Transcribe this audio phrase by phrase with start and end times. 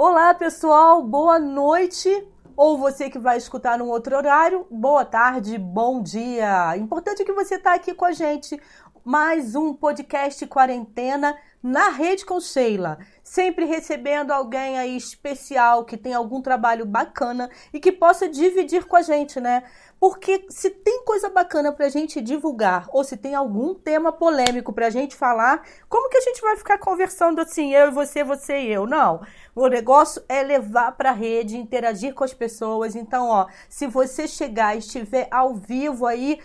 [0.00, 2.08] Olá, pessoal, boa noite.
[2.56, 6.76] Ou você que vai escutar num outro horário, boa tarde, bom dia.
[6.76, 8.62] Importante que você está aqui com a gente.
[9.04, 16.14] Mais um podcast quarentena na rede com Sheila, sempre recebendo alguém aí especial que tem
[16.14, 19.64] algum trabalho bacana e que possa dividir com a gente, né?
[20.00, 24.72] Porque se tem coisa bacana para a gente divulgar ou se tem algum tema polêmico
[24.72, 28.22] para a gente falar, como que a gente vai ficar conversando assim, eu e você,
[28.22, 28.86] você e eu?
[28.86, 29.20] Não.
[29.54, 32.94] O negócio é levar para a rede, interagir com as pessoas.
[32.94, 36.40] Então, ó, se você chegar e estiver ao vivo aí,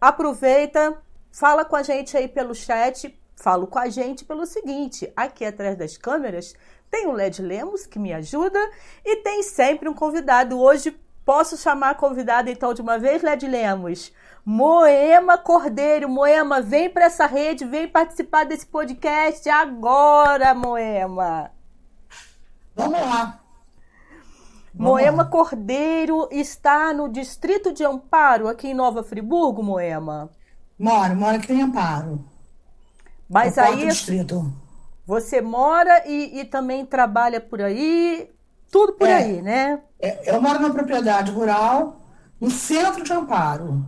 [0.00, 0.96] aproveita,
[1.32, 5.76] fala com a gente aí pelo chat, falo com a gente pelo seguinte: aqui atrás
[5.76, 6.54] das câmeras
[6.88, 8.58] tem o Led Lemos que me ajuda
[9.04, 10.58] e tem sempre um convidado.
[10.60, 10.96] Hoje
[11.28, 14.10] posso chamar a convidada então de uma vez, Led Lemos?
[14.46, 21.50] Moema Cordeiro, Moema, vem para essa rede, vem participar desse podcast agora, Moema.
[22.74, 23.40] Vamos lá.
[24.72, 25.26] Moema.
[25.26, 30.30] Cordeiro está no Distrito de Amparo, aqui em Nova Friburgo, Moema?
[30.78, 32.24] Moro, moro aqui em Amparo.
[33.28, 34.50] Mas aí distrito.
[35.06, 38.30] você mora e, e, também trabalha por aí,
[38.70, 39.80] tudo por é, aí, né?
[40.00, 42.00] É, eu moro numa propriedade rural,
[42.40, 43.84] no centro de Amparo,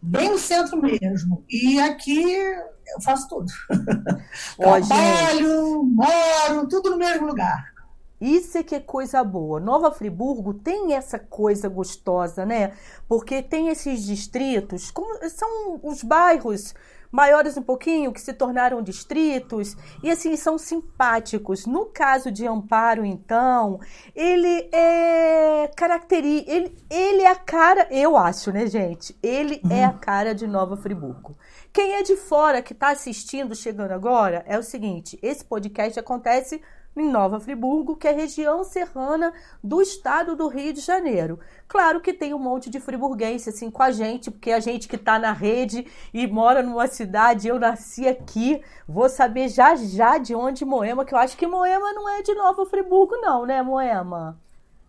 [0.00, 1.44] bem no centro mesmo.
[1.48, 3.52] E aqui eu faço tudo.
[4.56, 7.76] Trabalho, moro, tudo no mesmo lugar.
[8.20, 9.60] Isso é que é coisa boa.
[9.60, 12.72] Nova Friburgo tem essa coisa gostosa, né?
[13.06, 16.74] Porque tem esses distritos, como são os bairros
[17.16, 21.64] maiores um pouquinho, que se tornaram distritos, e assim, são simpáticos.
[21.64, 23.80] No caso de Amparo, então,
[24.14, 29.16] ele é característico, ele, ele é a cara, eu acho, né, gente?
[29.22, 29.72] Ele uhum.
[29.72, 31.38] é a cara de Nova Friburgo.
[31.72, 36.60] Quem é de fora que está assistindo, chegando agora, é o seguinte: esse podcast acontece
[36.96, 39.32] em Nova Friburgo, que é região serrana
[39.62, 41.38] do estado do Rio de Janeiro.
[41.68, 44.96] Claro que tem um monte de friburguense assim com a gente, porque a gente que
[44.96, 50.34] está na rede e mora numa cidade, eu nasci aqui, vou saber já já de
[50.34, 54.38] onde Moema, que eu acho que Moema não é de Nova Friburgo não, né, Moema?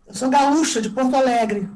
[0.07, 1.69] Eu sou gaúcha, de Porto Alegre.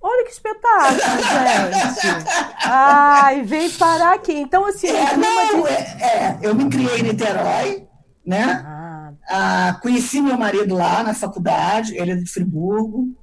[0.00, 2.26] Olha que espetáculo, gente.
[2.64, 4.34] Ai, vem parar aqui.
[4.34, 4.86] Então, assim...
[4.86, 5.68] É, não, de...
[5.68, 7.88] é, é, eu me criei em Niterói,
[8.24, 8.64] né?
[8.64, 8.85] Ah
[9.28, 13.14] ah, conheci meu marido lá na faculdade, ele é de Friburgo,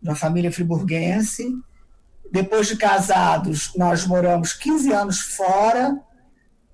[0.00, 1.56] de uma família friburguense.
[2.30, 5.98] Depois de casados, nós moramos 15 anos fora,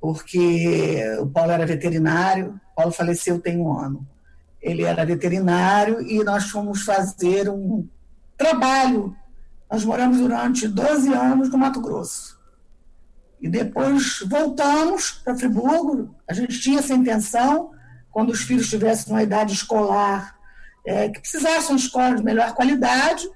[0.01, 2.61] porque o Paulo era veterinário.
[2.73, 4.07] O Paulo faleceu tem um ano.
[4.63, 7.89] Ele era veterinário e nós fomos fazer um
[8.37, 9.17] trabalho.
[9.71, 12.39] Nós moramos durante 12 anos no Mato Grosso.
[13.41, 16.15] E depois voltamos para Friburgo.
[16.27, 17.71] A gente tinha essa intenção,
[18.11, 20.37] quando os filhos tivessem uma idade escolar,
[20.85, 23.29] é, que precisassem de escola de melhor qualidade,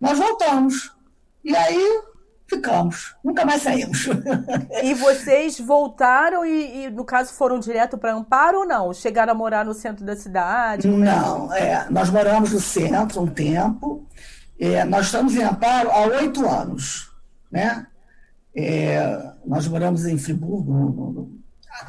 [0.00, 0.92] nós voltamos.
[1.44, 2.02] E aí
[2.46, 4.06] ficamos, nunca mais saímos.
[4.82, 8.92] E vocês voltaram e, e no caso, foram direto para Amparo ou não?
[8.92, 10.86] Chegaram a morar no centro da cidade?
[10.86, 14.06] É não, é, nós moramos no centro um tempo.
[14.58, 17.10] É, nós estamos em Amparo há oito anos.
[17.50, 17.86] Né?
[18.54, 21.43] É, nós moramos em Friburgo, no, no,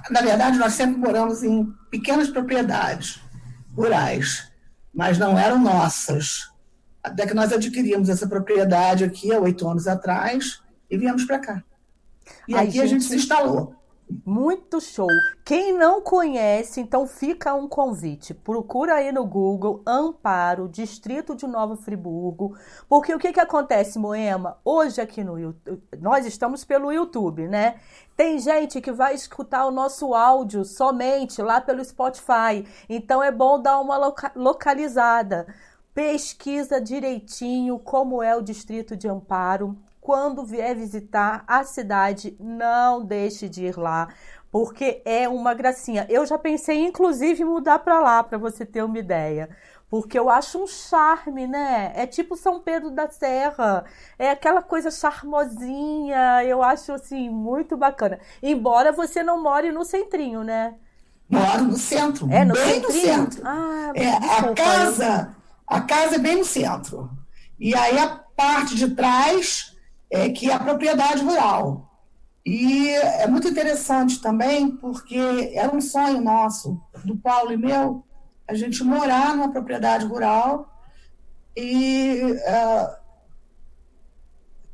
[0.10, 3.22] na verdade, nós sempre moramos em pequenas propriedades
[3.76, 4.52] rurais,
[4.94, 6.50] mas não eram nossas.
[7.04, 11.64] Até que nós adquirimos essa propriedade aqui há oito anos atrás e viemos para cá.
[12.48, 12.84] E Ai, aqui gente...
[12.84, 13.76] a gente se instalou.
[14.24, 15.08] Muito show.
[15.44, 18.36] Quem não conhece, então fica um convite.
[18.36, 22.56] Procura aí no Google Amparo, Distrito de Nova Friburgo.
[22.88, 24.60] Porque o que, que acontece, Moema?
[24.64, 27.80] Hoje aqui no YouTube, nós estamos pelo YouTube, né?
[28.16, 32.64] Tem gente que vai escutar o nosso áudio somente lá pelo Spotify.
[32.88, 35.48] Então é bom dar uma loca localizada.
[35.96, 43.50] Pesquisa direitinho como é o Distrito de Amparo quando vier visitar a cidade, não deixe
[43.50, 44.10] de ir lá,
[44.52, 46.06] porque é uma gracinha.
[46.08, 49.50] Eu já pensei, inclusive, em mudar para lá, para você ter uma ideia.
[49.90, 51.92] Porque eu acho um charme, né?
[51.96, 53.84] É tipo São Pedro da Serra.
[54.20, 56.44] É aquela coisa charmosinha.
[56.44, 58.20] Eu acho, assim, muito bacana.
[58.44, 60.76] Embora você não more no centrinho, né?
[61.28, 62.32] Moro no centro.
[62.32, 63.18] É, no bem centrinho?
[63.18, 63.42] no centro.
[63.44, 65.36] Ah, é, a casa,
[65.66, 67.10] a casa é bem no centro.
[67.60, 69.75] E aí a parte de trás
[70.16, 71.92] é, que é a propriedade rural.
[72.46, 75.18] E é muito interessante também, porque
[75.54, 78.04] era um sonho nosso, do Paulo e meu,
[78.48, 80.72] a gente morar numa propriedade rural
[81.58, 82.96] e uh,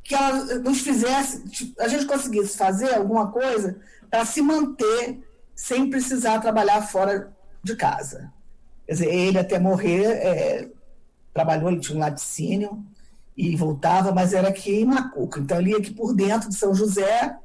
[0.04, 3.80] que ela nos fizesse, a gente conseguisse fazer alguma coisa
[4.10, 5.24] para se manter
[5.56, 7.32] sem precisar trabalhar fora
[7.64, 8.34] de casa.
[8.86, 10.70] Quer dizer, ele até morrer é,
[11.34, 12.84] trabalhou, ele tinha um laticínio
[13.42, 15.40] e voltava, mas era aqui em Macuco.
[15.40, 17.36] Então ele ia aqui por dentro de São José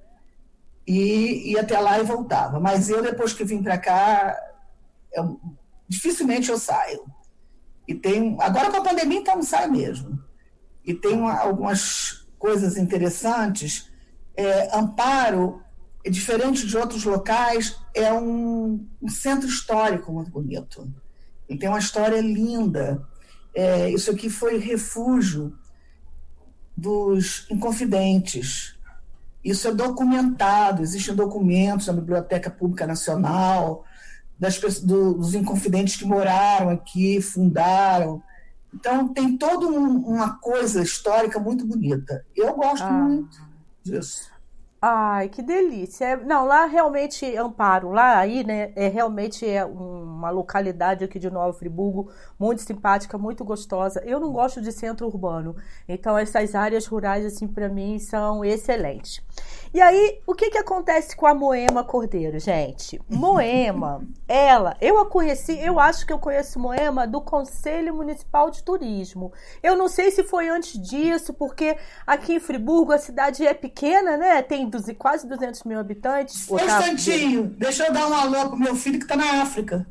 [0.87, 2.61] e ia até lá e voltava.
[2.61, 4.39] Mas eu, depois que vim para cá,
[5.11, 5.41] eu,
[5.89, 7.03] dificilmente eu saio.
[7.89, 10.23] E tem, agora com a pandemia, então não sai mesmo.
[10.85, 13.91] E tem uma, algumas coisas interessantes.
[14.37, 15.63] É, Amparo,
[16.05, 20.93] é diferente de outros locais, é um, um centro histórico muito bonito.
[21.49, 23.03] E tem uma história linda.
[23.55, 25.57] É, isso aqui foi refúgio
[26.77, 28.77] dos inconfidentes.
[29.43, 33.85] Isso é documentado, existem documentos na Biblioteca Pública Nacional,
[34.39, 38.23] das, dos inconfidentes que moraram aqui, fundaram.
[38.75, 42.25] Então, tem toda um, uma coisa histórica muito bonita.
[42.35, 42.91] Eu gosto ah.
[42.91, 43.39] muito
[43.83, 44.36] disso.
[44.89, 46.17] Ai, que delícia.
[46.19, 51.53] Não, lá realmente Amparo, lá aí, né, é realmente é uma localidade aqui de Nova
[51.53, 54.01] Friburgo muito simpática, muito gostosa.
[54.07, 55.57] Eu não gosto de centro urbano,
[55.89, 59.21] então essas áreas rurais assim para mim são excelentes.
[59.73, 63.01] E aí, o que que acontece com a Moema Cordeiro, gente?
[63.09, 68.63] Moema, ela, eu a conheci, eu acho que eu conheço Moema do Conselho Municipal de
[68.63, 69.33] Turismo.
[69.63, 71.77] Eu não sei se foi antes disso, porque
[72.07, 74.43] aqui em Friburgo a cidade é pequena, né?
[74.43, 76.49] Tem quase 200 mil habitantes.
[76.51, 79.87] Um instantinho, deixa eu dar um alô pro meu filho que tá na África.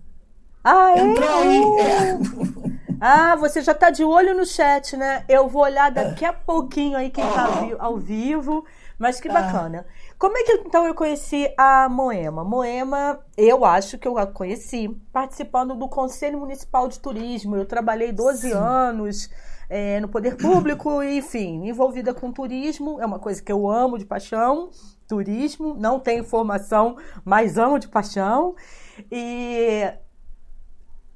[0.64, 1.00] Ah, é?
[1.00, 1.62] Entrou aí.
[1.82, 2.76] É.
[3.00, 5.26] Ah, você já tá de olho no chat, né?
[5.28, 8.66] Eu vou olhar daqui a pouquinho aí quem tá ao vivo.
[8.98, 9.34] Mas que ah.
[9.34, 9.86] bacana.
[10.18, 12.44] Como é que então eu conheci a Moema?
[12.44, 17.56] Moema, eu acho que eu a conheci participando do Conselho Municipal de Turismo.
[17.56, 18.54] Eu trabalhei 12 Sim.
[18.54, 19.30] anos
[19.70, 23.02] é, no poder público, enfim, envolvida com turismo.
[23.02, 24.70] É uma coisa que eu amo de paixão.
[25.08, 28.56] Turismo, não tenho formação, mas amo de paixão.
[29.12, 29.94] E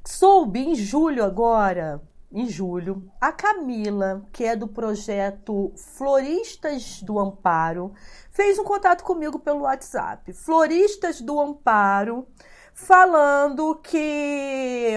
[0.05, 7.93] soube em julho agora em julho, a Camila, que é do projeto Floristas do Amparo,
[8.31, 10.31] fez um contato comigo pelo WhatsApp.
[10.33, 12.27] Floristas do Amparo,
[12.73, 14.93] falando que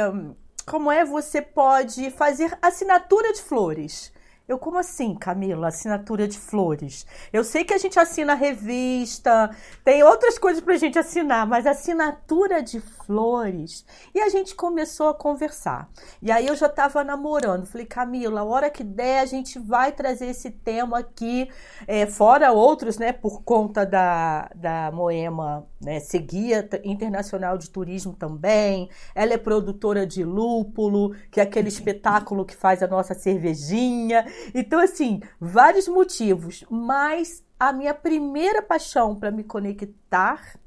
[0.67, 4.13] como é você pode fazer assinatura de flores.
[4.53, 5.69] Eu, como assim, Camila?
[5.69, 7.07] Assinatura de flores.
[7.33, 9.51] Eu sei que a gente assina revista,
[9.83, 13.83] tem outras coisas pra gente assinar, mas assinatura de flores.
[14.15, 15.89] E a gente começou a conversar.
[16.21, 17.65] E aí eu já tava namorando.
[17.65, 21.49] Falei, Camila, a hora que der, a gente vai trazer esse tema aqui,
[21.87, 28.13] é, fora outros, né, por conta da, da Moema né, ser guia internacional de turismo
[28.13, 28.89] também.
[29.15, 34.25] Ela é produtora de lúpulo, que é aquele espetáculo que faz a nossa cervejinha.
[34.55, 40.59] Então, assim, vários motivos, mas a minha primeira paixão para me conectar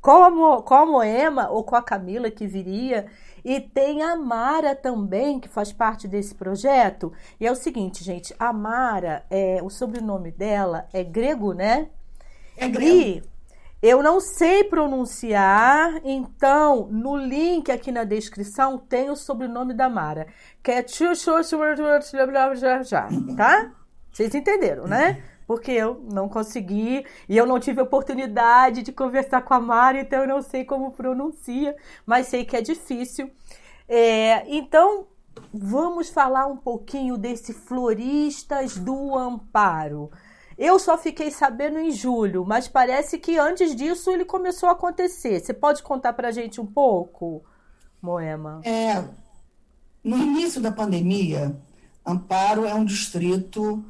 [0.00, 3.06] com a, com a Moema ou com a Camila que viria.
[3.44, 7.12] E tem a Mara também, que faz parte desse projeto.
[7.40, 11.88] E é o seguinte, gente, a Mara, é, o sobrenome dela é grego, né?
[12.56, 12.86] É grego.
[12.86, 13.33] E
[13.86, 20.26] eu não sei pronunciar, então no link aqui na descrição tem o sobrenome da Mara,
[20.62, 20.82] que é
[23.36, 23.72] tá?
[24.10, 25.22] Vocês entenderam, né?
[25.46, 30.22] Porque eu não consegui e eu não tive oportunidade de conversar com a Mara, então
[30.22, 31.76] eu não sei como pronuncia,
[32.06, 33.30] mas sei que é difícil.
[33.86, 35.08] É, então,
[35.52, 40.10] vamos falar um pouquinho desse Floristas do Amparo.
[40.56, 45.40] Eu só fiquei sabendo em julho, mas parece que antes disso ele começou a acontecer.
[45.40, 47.44] Você pode contar para a gente um pouco,
[48.00, 48.60] Moema?
[48.64, 49.04] É,
[50.02, 51.60] no início da pandemia,
[52.06, 53.84] Amparo é um distrito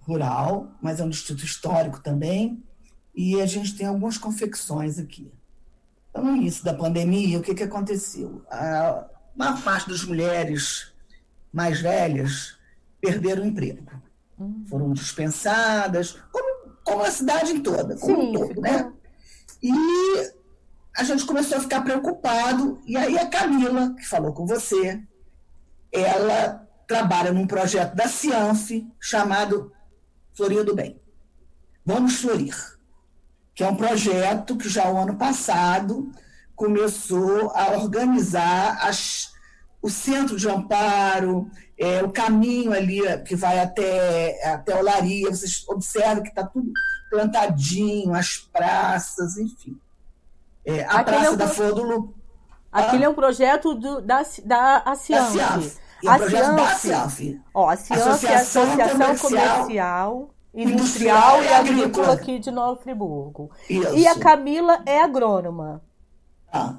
[0.00, 2.62] rural, mas é um distrito histórico também,
[3.14, 5.32] e a gente tem algumas confecções aqui.
[6.10, 8.44] Então, no início da pandemia, o que, que aconteceu?
[8.50, 10.92] A maior parte das mulheres
[11.52, 12.58] mais velhas
[13.00, 13.84] perderam o emprego
[14.66, 18.92] foram dispensadas, como, como a cidade toda, como Sim, um todo, né?
[19.62, 19.72] E
[20.96, 25.02] a gente começou a ficar preocupado, e aí a Camila, que falou com você,
[25.92, 29.72] ela trabalha num projeto da Cianf chamado
[30.34, 31.00] Floria do Bem.
[31.84, 32.56] Vamos Florir,
[33.54, 36.10] que é um projeto que já o ano passado
[36.54, 39.32] começou a organizar as,
[39.80, 46.22] o centro de amparo, é, o caminho ali que vai até, até Olaria, vocês observam
[46.22, 46.70] que está tudo
[47.08, 49.80] plantadinho, as praças, enfim.
[50.62, 51.54] É, a Aquele Praça é um da pro...
[51.54, 52.14] Flor do Lu...
[52.70, 55.78] Aquele ah, é um projeto do, da, da ACIANF.
[56.04, 57.40] É um a projeto da ACIANF.
[57.54, 62.50] Ó, a CIANF Associação, é a Associação Comercial, Comercial Industrial, e Agrícola, Agrícola aqui de
[62.50, 63.50] Novo Friburgo.
[63.70, 63.96] Isso.
[63.96, 65.82] E a Camila é agrônoma.
[66.52, 66.74] Ah.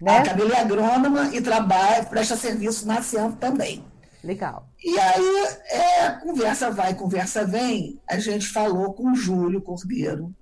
[0.00, 0.18] Né?
[0.18, 3.93] A Camila é agrônoma e trabalha, presta serviço na Cianf também.
[4.24, 4.66] Legal.
[4.82, 8.00] E aí, é, conversa vai, conversa vem.
[8.08, 10.34] A gente falou com o Júlio Cordeiro,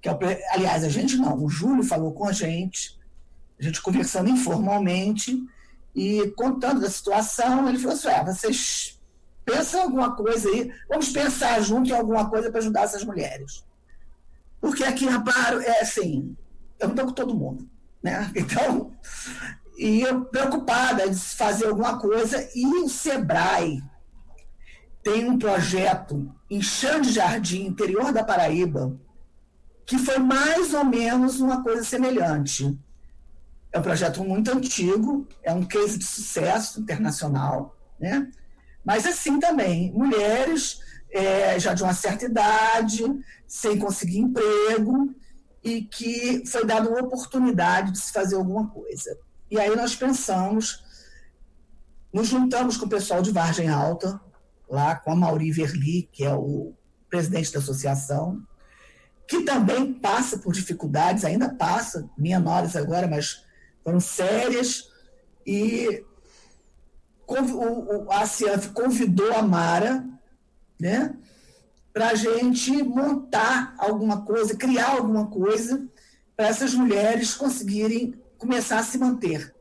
[0.00, 0.18] que é o,
[0.52, 2.96] aliás, a gente não, o Júlio falou com a gente,
[3.58, 5.36] a gente conversando informalmente
[5.96, 7.68] e contando da situação.
[7.68, 9.00] Ele falou assim: é, vocês
[9.44, 13.64] pensam em alguma coisa aí, vamos pensar junto em alguma coisa para ajudar essas mulheres.
[14.60, 16.36] Porque aqui em Amparo é assim,
[16.78, 17.68] eu não estou com todo mundo.
[18.00, 18.30] Né?
[18.36, 18.92] Então,
[19.76, 23.82] e eu preocupada de fazer alguma coisa, e o Sebrae
[25.02, 28.98] tem um projeto em Xande Jardim, interior da Paraíba,
[29.84, 32.78] que foi mais ou menos uma coisa semelhante.
[33.70, 38.30] É um projeto muito antigo, é um case de sucesso internacional, né?
[38.84, 40.78] Mas assim também, mulheres
[41.10, 43.02] é, já de uma certa idade,
[43.46, 45.14] sem conseguir emprego,
[45.62, 49.18] e que foi dada uma oportunidade de se fazer alguma coisa.
[49.50, 50.82] E aí nós pensamos,
[52.12, 54.20] nos juntamos com o pessoal de Vargem Alta,
[54.68, 56.72] lá com a Mauri Verli, que é o
[57.08, 58.42] presidente da associação,
[59.28, 63.44] que também passa por dificuldades, ainda passa, menores agora, mas
[63.82, 64.90] foram sérias,
[65.46, 66.04] e
[68.10, 70.04] a CIANF convidou a Mara,
[70.80, 71.14] né,
[71.92, 75.86] para a gente montar alguma coisa, criar alguma coisa
[76.36, 79.54] para essas mulheres conseguirem começar a se manter.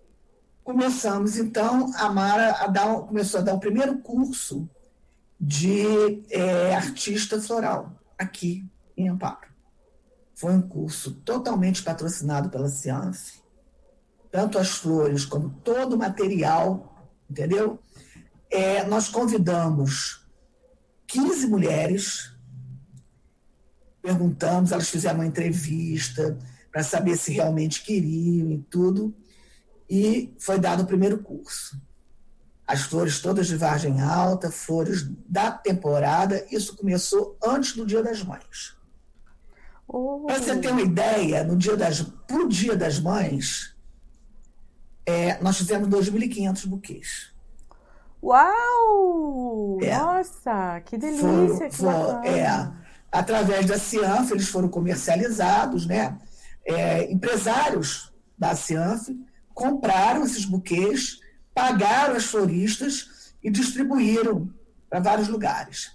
[0.61, 4.69] Começamos, então, a Mara a dar, começou a dar o primeiro curso
[5.39, 8.65] de é, artista floral aqui
[8.97, 9.47] em Amparo.
[10.35, 13.37] Foi um curso totalmente patrocinado pela Cianf,
[14.29, 17.79] tanto as flores como todo o material, entendeu?
[18.49, 20.25] É, nós convidamos
[21.07, 22.33] 15 mulheres,
[24.01, 26.37] perguntamos, elas fizeram uma entrevista,
[26.73, 29.13] para saber se realmente queriam e tudo.
[29.87, 31.79] E foi dado o primeiro curso.
[32.65, 36.43] As flores todas de Vargem Alta, flores da temporada.
[36.51, 38.75] Isso começou antes do Dia das Mães.
[39.87, 40.23] Oh.
[40.25, 43.75] Para você ter uma ideia, no dia das, pro Dia das Mães,
[45.05, 47.33] é, nós fizemos 2.500 buquês.
[48.23, 49.77] Uau!
[49.81, 49.95] É.
[49.95, 51.69] Nossa, que delícia!
[51.69, 52.71] For, for, é,
[53.11, 56.17] através da Cianf, eles foram comercializados, né?
[56.65, 59.09] É, empresários da Cianf
[59.53, 61.19] compraram esses buquês,
[61.53, 64.51] pagaram as floristas e distribuíram
[64.89, 65.91] para vários lugares.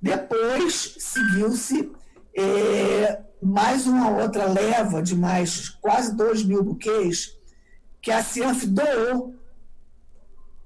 [0.00, 1.90] Depois seguiu-se
[2.36, 7.36] é, mais uma outra leva de mais quase 2 mil buquês
[8.02, 9.34] que a Cianf doou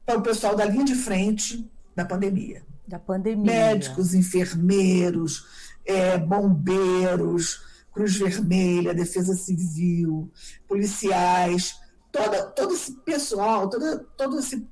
[0.04, 2.62] para o pessoal da linha de frente da pandemia.
[2.86, 3.44] Da pandemia.
[3.44, 5.46] Médicos, enfermeiros,
[5.84, 7.60] é, bombeiros,
[7.98, 10.30] Cruz Vermelha, Defesa Civil,
[10.68, 11.80] policiais,
[12.12, 14.64] toda, todo esse pessoal, todo, todo esse,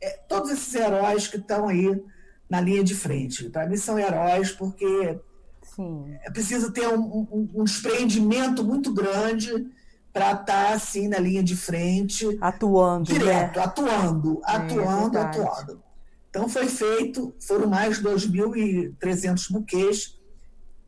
[0.00, 2.02] é, todos esses heróis que estão aí
[2.50, 3.48] na linha de frente.
[3.50, 5.20] Para mim são heróis porque
[5.62, 6.18] Sim.
[6.24, 9.70] é preciso ter um, um, um desprendimento muito grande
[10.12, 12.36] para estar tá, assim na linha de frente.
[12.40, 13.12] Atuando.
[13.12, 13.18] Né?
[13.20, 13.64] Direto, né?
[13.64, 15.82] atuando, atuando, é atuando.
[16.28, 20.20] Então foi feito, foram mais de 2.300 buquês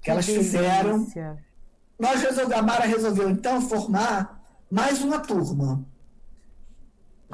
[0.04, 1.06] que elas fizeram.
[1.98, 5.82] Nós resolvemos, a Mara resolveu então formar mais uma turma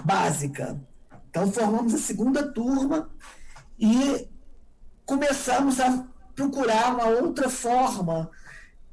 [0.04, 0.80] básica.
[1.28, 3.10] Então formamos a segunda turma
[3.76, 4.28] e
[5.04, 8.30] começamos a procurar uma outra forma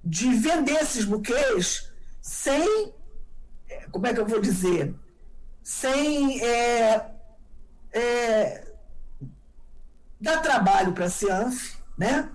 [0.04, 2.94] de vender esses buquês sem,
[3.92, 4.96] como é que eu vou dizer,
[5.62, 7.12] sem é,
[7.92, 8.68] é,
[10.20, 12.30] dar trabalho para a Cianf, né?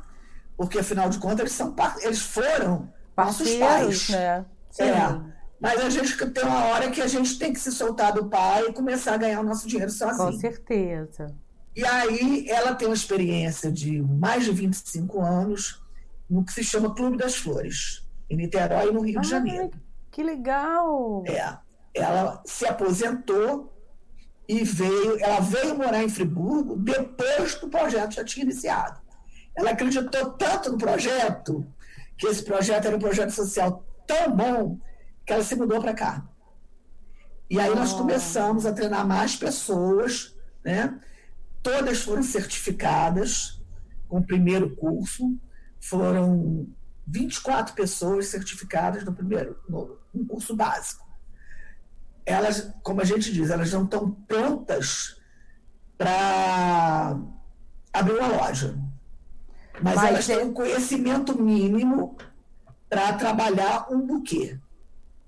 [0.57, 4.09] Porque afinal de contas eles são eles foram nossos pais.
[4.09, 4.45] Né?
[4.79, 5.33] É.
[5.61, 8.65] Mas a gente tem uma hora que a gente tem que se soltar do pai
[8.69, 10.33] e começar a ganhar o nosso dinheiro sozinho.
[10.33, 11.35] Com certeza.
[11.75, 15.81] E aí ela tem uma experiência de mais de 25 anos
[16.29, 19.71] no que se chama Clube das Flores, em Niterói e no Rio ah, de Janeiro.
[20.11, 21.23] Que legal!
[21.27, 21.57] É.
[21.95, 23.73] Ela se aposentou
[24.49, 29.02] e veio, ela veio morar em Friburgo depois que o projeto já tinha iniciado.
[29.55, 31.67] Ela acreditou tanto no projeto,
[32.17, 34.79] que esse projeto era um projeto social tão bom,
[35.27, 36.27] que ela se mudou para cá.
[37.51, 40.99] E aí nós começamos a treinar mais pessoas, né?
[41.63, 43.61] Todas foram certificadas
[44.09, 45.39] com o primeiro curso.
[45.79, 46.67] Foram
[47.07, 51.07] 24 pessoas certificadas no primeiro no, no curso básico.
[52.25, 55.21] Elas, como a gente diz, elas não estão prontas
[55.99, 57.19] para
[57.93, 58.79] abrir uma loja
[59.81, 60.37] mas, mas elas é...
[60.37, 62.17] têm um conhecimento mínimo
[62.89, 64.59] para trabalhar um buquê.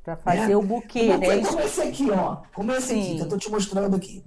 [0.03, 0.57] Para fazer né?
[0.57, 1.41] o buquê, né?
[1.43, 2.37] Como esse aqui, ó.
[2.55, 3.01] Como esse Sim.
[3.01, 4.23] aqui, que eu tô te mostrando aqui.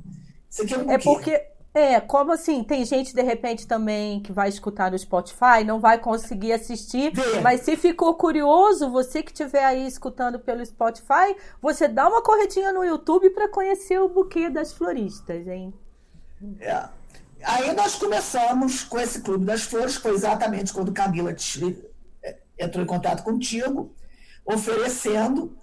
[0.50, 1.10] Esse aqui é um é buquê.
[1.10, 2.64] É porque é, como assim?
[2.64, 7.62] Tem gente, de repente, também que vai escutar no Spotify, não vai conseguir assistir, mas
[7.62, 12.84] se ficou curioso, você que estiver aí escutando pelo Spotify, você dá uma corretinha no
[12.84, 15.72] YouTube para conhecer o buquê das floristas, hein?
[16.60, 16.90] É.
[17.44, 21.77] Aí nós começamos com esse Clube das Flores, foi exatamente quando Camila te,
[22.24, 23.96] é, entrou em contato contigo,
[24.46, 25.58] oferecendo.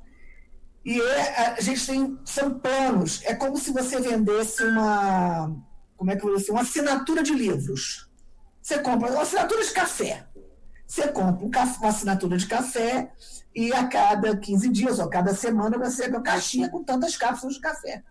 [0.84, 5.54] E é, a gente tem, são planos, é como se você vendesse uma
[5.96, 8.10] como é que eu vou dizer, uma assinatura de livros.
[8.60, 10.26] Você compra uma assinatura de café.
[10.86, 13.12] Você compra uma assinatura de café
[13.54, 17.16] e a cada 15 dias ou a cada semana você recebe uma caixinha com tantas
[17.16, 18.02] cápsulas de café,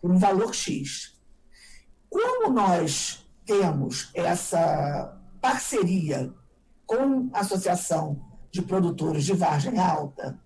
[0.00, 1.15] por um valor X.
[2.16, 6.32] Como nós temos essa parceria
[6.86, 10.40] com a Associação de Produtores de Vargem Alta,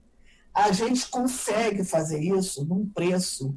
[0.53, 3.57] a gente consegue fazer isso num preço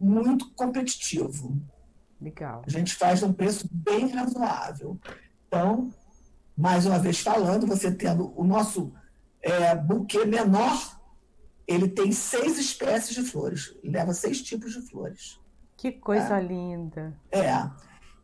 [0.00, 1.56] muito competitivo.
[2.20, 2.64] Legal.
[2.66, 4.98] A gente faz um preço bem razoável.
[5.46, 5.94] Então,
[6.56, 8.92] mais uma vez falando, você tendo o nosso
[9.40, 10.98] é, buquê menor,
[11.64, 15.40] ele tem seis espécies de flores, leva seis tipos de flores.
[15.76, 16.42] Que coisa é.
[16.42, 17.16] linda.
[17.30, 17.68] É.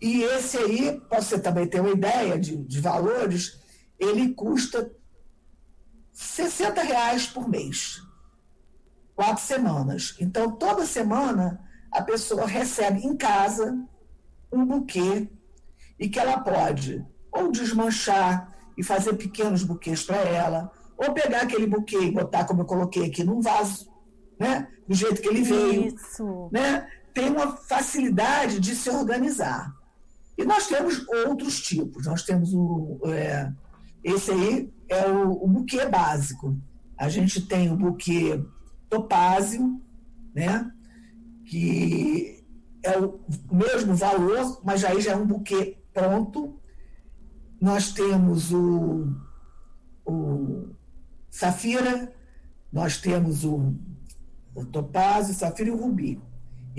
[0.01, 3.61] E esse aí, para você também ter uma ideia de, de valores,
[3.99, 4.91] ele custa
[6.13, 8.01] 60 reais por mês.
[9.15, 10.17] Quatro semanas.
[10.21, 13.77] Então, toda semana a pessoa recebe em casa
[14.53, 15.29] um buquê
[15.99, 21.67] e que ela pode ou desmanchar e fazer pequenos buquês para ela, ou pegar aquele
[21.67, 23.91] buquê e botar, como eu coloquei aqui, num vaso,
[24.39, 24.69] né?
[24.89, 25.89] do jeito que ele veio.
[25.89, 26.49] Isso.
[26.51, 26.89] Né?
[27.13, 29.75] Tem uma facilidade de se organizar.
[30.37, 32.07] E nós temos outros tipos.
[32.07, 33.01] Nós temos o.
[33.07, 33.53] É,
[34.05, 36.57] esse aí é o, o buquê básico.
[36.97, 38.41] A gente tem o buquê
[38.89, 39.81] topázio,
[40.35, 40.71] né?
[41.49, 42.45] que
[42.83, 43.19] é o
[43.51, 46.59] mesmo valor, mas aí já é um buquê pronto.
[47.61, 49.09] Nós temos o,
[50.07, 50.69] o
[51.31, 52.13] safira,
[52.73, 53.75] nós temos o,
[54.55, 56.21] o topázio, o safira e o rubi.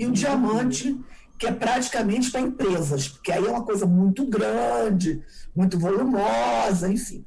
[0.00, 0.98] E o diamante,
[1.38, 5.22] que é praticamente para empresas, porque aí é uma coisa muito grande,
[5.54, 7.22] muito volumosa, enfim.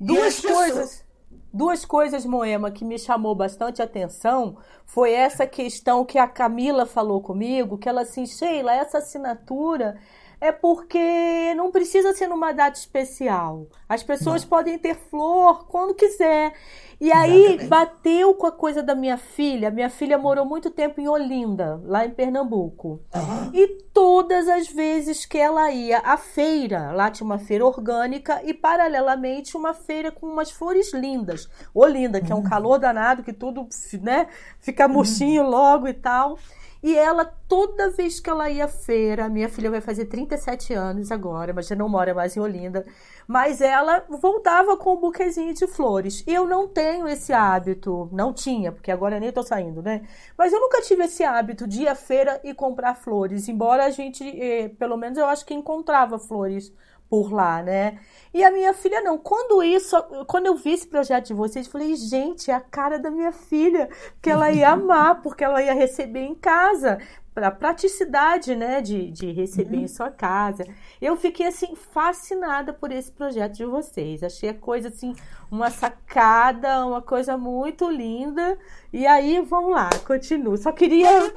[0.00, 1.04] Duas coisas.
[1.52, 7.20] Duas coisas, Moema, que me chamou bastante atenção foi essa questão que a Camila falou
[7.20, 9.98] comigo, que ela assim, Sheila, essa assinatura
[10.40, 13.66] é porque não precisa ser numa data especial.
[13.88, 14.48] As pessoas não.
[14.48, 16.52] podem ter flor quando quiser.
[17.00, 19.70] E aí bateu com a coisa da minha filha.
[19.70, 23.00] Minha filha morou muito tempo em Olinda, lá em Pernambuco.
[23.14, 23.50] Uhum.
[23.52, 28.52] E todas as vezes que ela ia à feira, lá tinha uma feira orgânica e
[28.52, 31.48] paralelamente uma feira com umas flores lindas.
[31.72, 32.38] Olinda, que uhum.
[32.38, 32.50] é um uhum.
[32.50, 33.68] calor danado, que tudo,
[34.02, 34.26] né,
[34.58, 35.50] fica murchinho uhum.
[35.50, 36.36] logo e tal.
[36.82, 41.10] E ela, toda vez que ela ia à feira, minha filha vai fazer 37 anos
[41.10, 42.86] agora, mas já não mora mais em Olinda,
[43.26, 46.22] mas ela voltava com um buquezinho de flores.
[46.26, 50.02] Eu não tenho esse hábito, não tinha, porque agora nem tô saindo, né?
[50.36, 53.90] Mas eu nunca tive esse hábito de ir à feira e comprar flores, embora a
[53.90, 56.72] gente, eh, pelo menos eu acho que encontrava flores
[57.08, 57.98] por lá, né?
[58.32, 59.18] E a minha filha não.
[59.18, 63.10] Quando isso, quando eu vi esse projeto de vocês, falei, gente, é a cara da
[63.10, 63.88] minha filha,
[64.20, 66.98] que ela ia amar, porque ela ia receber em casa.
[67.34, 69.84] Pra praticidade, né, de, de receber uhum.
[69.84, 70.66] em sua casa.
[71.00, 74.24] Eu fiquei, assim, fascinada por esse projeto de vocês.
[74.24, 75.14] Achei a coisa, assim,
[75.48, 78.58] uma sacada, uma coisa muito linda.
[78.92, 80.56] E aí, vamos lá, continuo.
[80.56, 81.32] Só queria.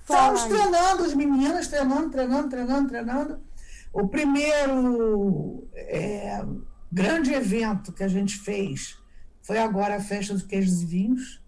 [0.00, 3.40] Estamos treinando, as meninas treinando, treinando, treinando, treinando
[3.94, 6.44] o primeiro é,
[6.90, 8.98] grande evento que a gente fez
[9.40, 11.40] foi agora a festa dos queijos e vinhos.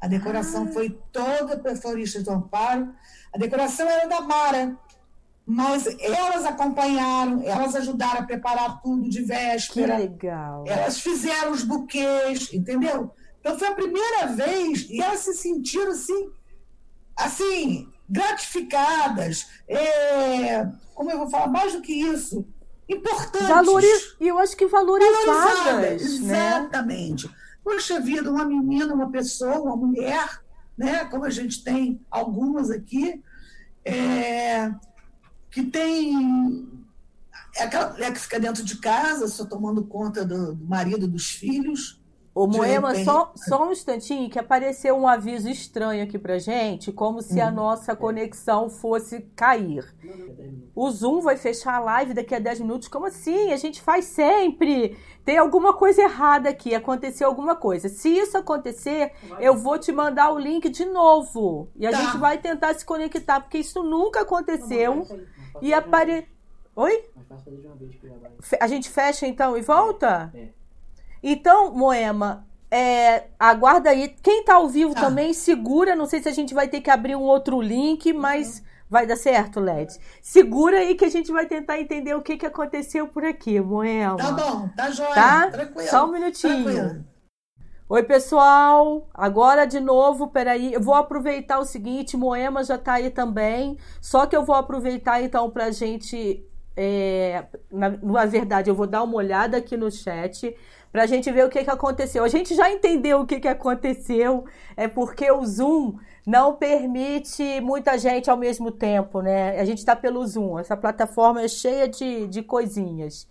[0.00, 0.72] A decoração ah.
[0.72, 2.90] foi toda pela Florista do Amparo.
[3.34, 4.78] A decoração era da Mara,
[5.44, 9.96] mas elas acompanharam, elas ajudaram a preparar tudo de véspera.
[9.96, 10.64] Que legal.
[10.66, 13.12] Elas fizeram os buquês, entendeu?
[13.40, 16.30] Então foi a primeira vez e elas se sentiram assim,
[17.14, 22.44] assim, gratificadas, é, como eu vou falar, mais do que isso,
[22.88, 23.48] importantes.
[23.48, 24.16] Valoriz...
[24.20, 25.26] E eu acho que valorizadas.
[25.26, 26.56] valorizadas né?
[26.58, 27.30] Exatamente.
[27.62, 30.42] Poxa vida, uma menina, uma pessoa, uma mulher,
[30.76, 33.22] né, como a gente tem algumas aqui,
[33.84, 34.72] é,
[35.50, 36.68] que tem.
[37.56, 41.30] É aquela mulher que fica dentro de casa, só tomando conta do, do marido, dos
[41.30, 41.99] filhos.
[42.40, 47.20] Ô, Moema, só, só um instantinho que apareceu um aviso estranho aqui pra gente, como
[47.20, 47.46] se hum.
[47.46, 49.94] a nossa conexão fosse cair.
[50.74, 52.88] O Zoom vai fechar a live daqui a 10 minutos.
[52.88, 53.52] Como assim?
[53.52, 54.96] A gente faz sempre.
[55.22, 57.90] Tem alguma coisa errada aqui, aconteceu alguma coisa.
[57.90, 61.68] Se isso acontecer, eu vou te mandar o link de novo.
[61.76, 61.98] E a tá.
[61.98, 65.06] gente vai tentar se conectar, porque isso nunca aconteceu.
[65.60, 66.26] E apare...
[66.74, 67.04] Oi?
[68.58, 70.32] A gente fecha então e volta?
[70.34, 70.59] É.
[71.22, 74.08] Então, Moema, é, aguarda aí.
[74.22, 75.00] Quem tá ao vivo ah.
[75.00, 75.96] também, segura.
[75.96, 78.64] Não sei se a gente vai ter que abrir um outro link, mas uhum.
[78.88, 79.92] vai dar certo, Led.
[80.22, 84.16] Segura aí que a gente vai tentar entender o que, que aconteceu por aqui, Moema.
[84.16, 85.14] Tá bom, tá jóia.
[85.14, 85.50] Tá?
[85.50, 85.88] Tranquilo.
[85.88, 86.64] Só um minutinho.
[86.64, 87.04] Tranquilo.
[87.88, 89.08] Oi, pessoal.
[89.12, 90.72] Agora de novo, peraí.
[90.72, 93.76] Eu vou aproveitar o seguinte: Moema já tá aí também.
[94.00, 96.46] Só que eu vou aproveitar então pra gente.
[96.76, 100.56] É, na, na verdade, eu vou dar uma olhada aqui no chat
[100.92, 102.24] para a gente ver o que, que aconteceu.
[102.24, 104.44] A gente já entendeu o que, que aconteceu,
[104.76, 109.58] é porque o Zoom não permite muita gente ao mesmo tempo, né?
[109.60, 113.26] A gente está pelo Zoom, essa plataforma é cheia de, de coisinhas.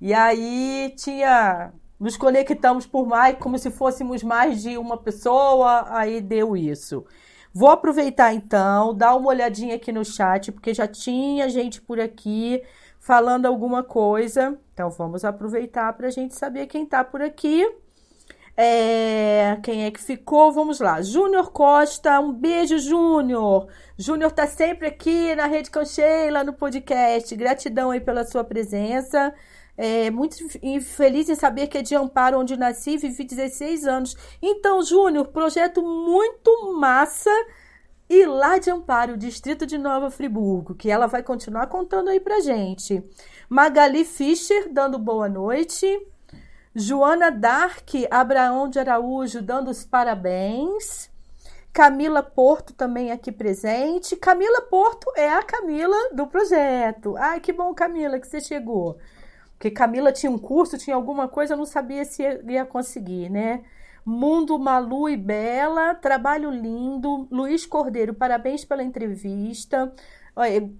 [0.00, 1.72] E aí tinha.
[1.98, 7.04] Nos conectamos por mais, como se fôssemos mais de uma pessoa, aí deu isso.
[7.52, 12.62] Vou aproveitar então, dar uma olhadinha aqui no chat, porque já tinha gente por aqui
[13.00, 14.56] falando alguma coisa.
[14.72, 17.66] Então vamos aproveitar para a gente saber quem está por aqui.
[18.56, 20.52] É, quem é que ficou?
[20.52, 21.00] Vamos lá.
[21.00, 23.68] Júnior Costa, um beijo, Júnior.
[23.96, 27.34] Júnior está sempre aqui na Rede Concheila, no podcast.
[27.34, 29.32] Gratidão aí pela sua presença.
[29.78, 30.36] É, muito
[30.82, 34.14] feliz em saber que é de Amparo, onde nasci vivi 16 anos.
[34.42, 37.30] Então, Júnior, projeto muito massa
[38.10, 42.40] e lá de Amparo, distrito de Nova Friburgo, que ela vai continuar contando aí pra
[42.40, 43.08] gente.
[43.48, 45.86] Magali Fischer, dando boa noite.
[46.74, 51.08] Joana Dark Abraão de Araújo, dando os parabéns.
[51.72, 54.16] Camila Porto também aqui presente.
[54.16, 57.16] Camila Porto é a Camila do projeto.
[57.16, 58.98] Ai, que bom, Camila, que você chegou.
[59.52, 63.62] Porque Camila tinha um curso, tinha alguma coisa, eu não sabia se ia conseguir, né?
[64.04, 67.28] Mundo Malu e Bela, trabalho lindo.
[67.30, 69.92] Luiz Cordeiro, parabéns pela entrevista.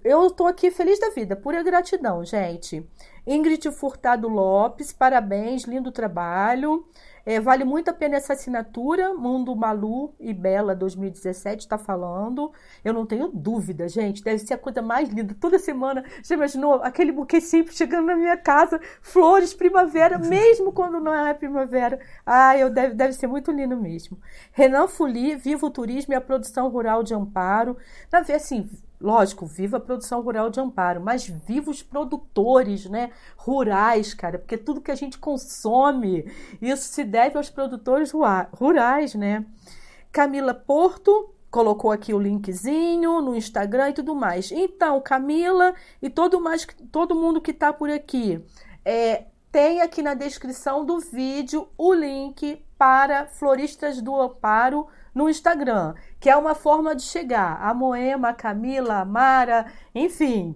[0.03, 2.87] Eu estou aqui feliz da vida, pura gratidão, gente.
[3.27, 6.85] Ingrid Furtado Lopes, parabéns, lindo trabalho.
[7.25, 9.13] É, vale muito a pena essa assinatura.
[9.13, 12.51] Mundo Malu e Bela 2017 está falando.
[12.83, 14.23] Eu não tenho dúvida, gente.
[14.23, 15.35] Deve ser a coisa mais linda.
[15.39, 20.99] Toda semana, já imaginou aquele buquê simples chegando na minha casa, flores, primavera, mesmo quando
[20.99, 21.99] não é primavera.
[22.25, 24.17] Ah, eu deve, deve ser muito lindo mesmo.
[24.51, 27.77] Renan Fuli, Viva o Turismo e a Produção Rural de Amparo.
[28.11, 28.69] Na verdade, assim,
[29.01, 34.57] lógico, viva a produção rural de amparo, mas viva os produtores, né, rurais, cara, porque
[34.57, 38.11] tudo que a gente consome, isso se deve aos produtores
[38.53, 39.45] rurais, né?
[40.11, 44.51] Camila Porto colocou aqui o linkzinho no Instagram e tudo mais.
[44.51, 48.43] Então, Camila e todo mais todo mundo que está por aqui,
[48.85, 55.93] é, tem aqui na descrição do vídeo o link para Floristas do Amparo no Instagram,
[56.21, 57.59] que é uma forma de chegar.
[57.59, 60.55] A Moema, a Camila, a Mara, enfim,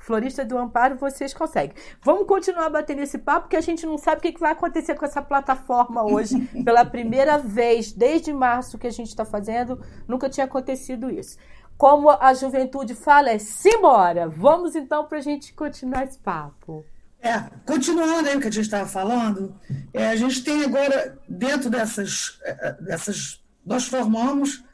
[0.00, 1.76] Florista do Amparo, vocês conseguem.
[2.02, 5.04] Vamos continuar batendo esse papo, porque a gente não sabe o que vai acontecer com
[5.04, 6.40] essa plataforma hoje.
[6.64, 11.38] Pela primeira vez, desde março que a gente está fazendo, nunca tinha acontecido isso.
[11.78, 14.28] Como a juventude fala, é simbora!
[14.28, 16.84] Vamos então para a gente continuar esse papo.
[17.20, 19.54] É, continuando aí o que a gente estava falando,
[19.92, 24.64] é, a gente tem agora, dentro dessas, é, é, dessas nós formamos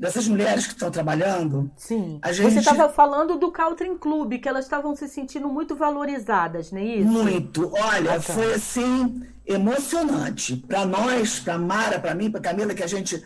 [0.00, 1.70] dessas mulheres que estão trabalhando.
[1.76, 2.18] Sim.
[2.32, 2.54] Gente...
[2.54, 6.84] Você estava falando do Caltrin Club, que elas estavam se sentindo muito valorizadas, não é
[6.84, 7.10] isso?
[7.10, 7.70] Muito.
[7.74, 8.22] Olha, Bacana.
[8.22, 13.22] foi assim emocionante para nós, para Mara, para mim, para Camila, que a gente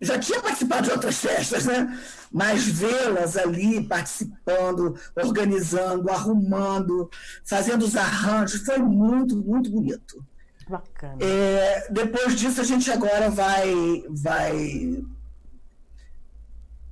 [0.00, 1.98] já tinha participado de outras festas, né?
[2.32, 7.08] Mas vê-las ali participando, organizando, arrumando,
[7.44, 10.26] fazendo os arranjos, foi muito, muito bonito.
[10.68, 11.16] Bacana.
[11.20, 15.04] É, depois disso, a gente agora vai, vai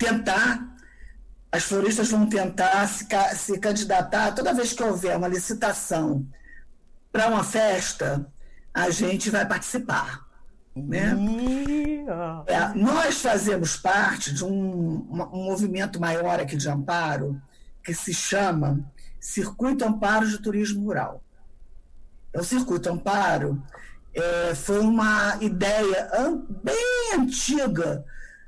[0.02, 0.76] tentar,
[1.50, 6.26] as floristas vão tentar se, se candidatar, toda vez que houver uma licitação
[7.12, 8.26] para uma festa,
[8.74, 10.26] a gente vai participar.
[10.74, 11.14] Né?
[12.46, 17.40] É, nós fazemos parte de um, um movimento maior aqui de amparo,
[17.84, 18.80] que se chama
[19.20, 21.22] Circuito Amparo de Turismo Rural.
[22.34, 23.62] O Circuito Amparo
[24.14, 26.10] é, foi uma ideia
[26.62, 28.04] bem antiga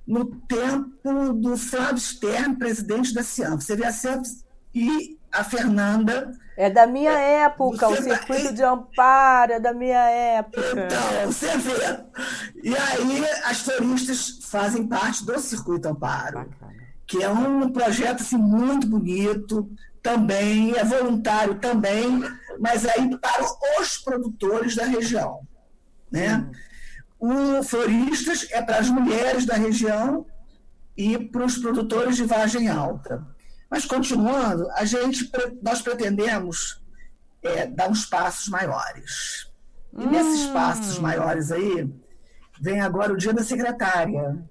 [0.07, 3.65] no tempo do Flávio Stern, presidente da CIANF.
[3.65, 4.29] Você vê a CIANF
[4.75, 6.33] e a Fernanda.
[6.57, 10.87] É da minha é, época, o circuito de amparo é da minha época.
[10.87, 12.05] Então, você vê.
[12.63, 16.75] E aí as floristas fazem parte do circuito amparo, Bacana.
[17.07, 19.69] que é um projeto assim, muito bonito,
[20.05, 22.23] também, é voluntário também,
[22.61, 23.43] mas aí para
[23.81, 25.41] os produtores da região.
[26.13, 26.47] Né?
[27.27, 30.27] O Floristas é para as mulheres da região
[30.95, 33.27] e para os produtores de vagem alta.
[33.71, 35.33] Mas, continuando, a gente,
[35.63, 36.83] nós pretendemos
[37.43, 39.51] é, dar uns passos maiores.
[39.95, 40.11] E hum.
[40.11, 41.91] nesses passos maiores aí,
[42.61, 44.45] vem agora o dia da secretária.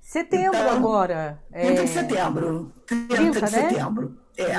[0.00, 1.42] Setembro então, agora.
[1.50, 1.84] 30 é...
[1.84, 2.72] de setembro.
[2.86, 3.48] 30, 30 de né?
[3.48, 4.18] setembro.
[4.36, 4.54] É.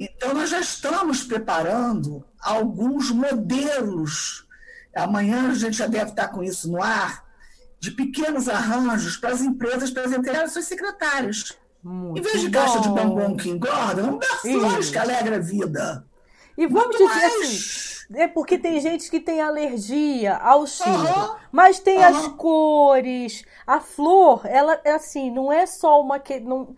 [0.00, 4.45] Então, nós já estamos preparando alguns modelos.
[4.96, 7.24] Amanhã a gente já deve estar com isso no ar,
[7.78, 11.56] de pequenos arranjos para as empresas presentearem seus secretários.
[11.82, 12.58] Muito em vez de bom.
[12.58, 16.04] caixa de bombom que engorda, vamos dar flores que alegra a vida.
[16.58, 17.42] E vamos Muito dizer mais.
[17.42, 21.36] assim, é porque tem gente que tem alergia ao cheiro, uhum.
[21.52, 22.04] mas tem uhum.
[22.04, 23.44] as cores.
[23.66, 26.74] A flor, ela é assim, não é só uma que não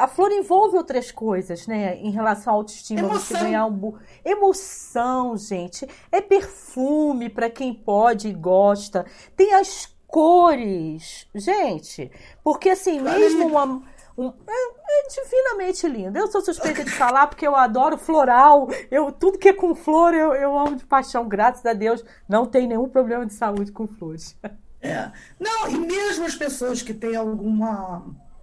[0.00, 1.96] a flor envolve outras coisas, né?
[1.98, 3.18] Em relação à autoestima, Emoção.
[3.18, 5.86] você ganhar um emoção, gente.
[6.10, 9.04] É perfume para quem pode e gosta.
[9.36, 12.10] Tem as cores, gente.
[12.42, 13.82] Porque assim, mesmo uma
[14.16, 16.18] um, é, é, divinamente lindo.
[16.18, 18.70] Eu sou suspeita de falar porque eu adoro floral.
[18.90, 21.28] Eu tudo que é com flor eu, eu amo de paixão.
[21.28, 24.34] Graças a Deus não tem nenhum problema de saúde com flores.
[24.80, 25.10] É.
[25.38, 28.02] Não, e mesmo as pessoas que têm alguma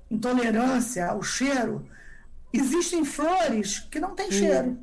[0.10, 1.88] intolerância ao cheiro,
[2.52, 4.80] existem flores que não têm cheiro.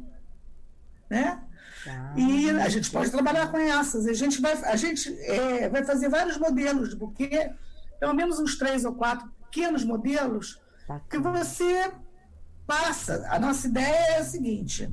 [1.08, 1.40] Né?
[1.86, 2.14] Ah.
[2.16, 4.06] E a gente pode trabalhar com essas.
[4.06, 7.50] A gente vai, a gente, é, vai fazer vários modelos de buquê,
[7.98, 10.60] pelo menos uns três ou quatro pequenos modelos,
[11.10, 11.92] que você
[12.66, 13.26] passa.
[13.30, 14.90] A nossa ideia é a seguinte: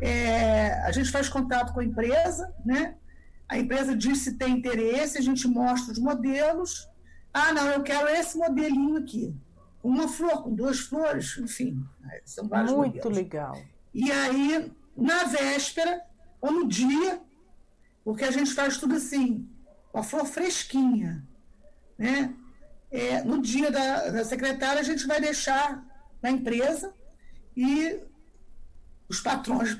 [0.00, 2.96] é, a gente faz contato com a empresa, né?
[3.48, 6.88] a empresa diz se tem interesse, a gente mostra os modelos.
[7.32, 9.34] Ah, não, eu quero esse modelinho aqui
[9.84, 11.84] uma flor, com duas flores, enfim,
[12.24, 13.18] são vários Muito modelos.
[13.18, 13.62] legal.
[13.92, 16.02] E aí, na véspera,
[16.40, 17.20] ou no dia,
[18.02, 19.46] porque a gente faz tudo assim,
[19.92, 21.26] com a flor fresquinha,
[21.98, 22.34] né?
[22.90, 25.84] É, no dia da, da secretária, a gente vai deixar
[26.22, 26.94] na empresa
[27.56, 28.00] e
[29.14, 29.76] os patrões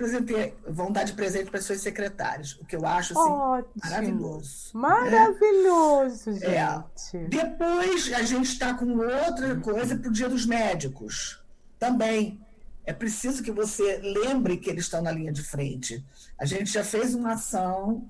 [0.69, 3.73] vão dar de presente para suas secretárias, o que eu acho assim, Ótimo.
[3.83, 4.71] maravilhoso.
[4.73, 6.39] Maravilhoso, né?
[6.39, 7.17] gente.
[7.17, 7.29] É.
[7.29, 11.43] Depois a gente está com outra coisa para o Dia dos Médicos.
[11.79, 12.41] Também.
[12.87, 16.05] É preciso que você lembre que eles estão na linha de frente.
[16.39, 18.07] A gente já fez uma ação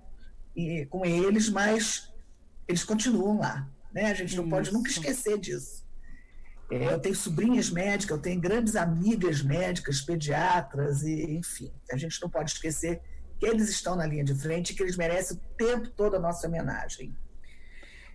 [0.54, 2.12] e, com eles, mas
[2.66, 3.68] eles continuam lá.
[3.92, 4.10] Né?
[4.10, 4.50] A gente não Isso.
[4.50, 5.83] pode nunca esquecer disso.
[6.74, 12.20] É, eu tenho sobrinhas médicas, eu tenho grandes amigas médicas, pediatras, e, enfim, a gente
[12.20, 13.00] não pode esquecer
[13.38, 16.18] que eles estão na linha de frente e que eles merecem o tempo todo a
[16.18, 17.14] nossa homenagem.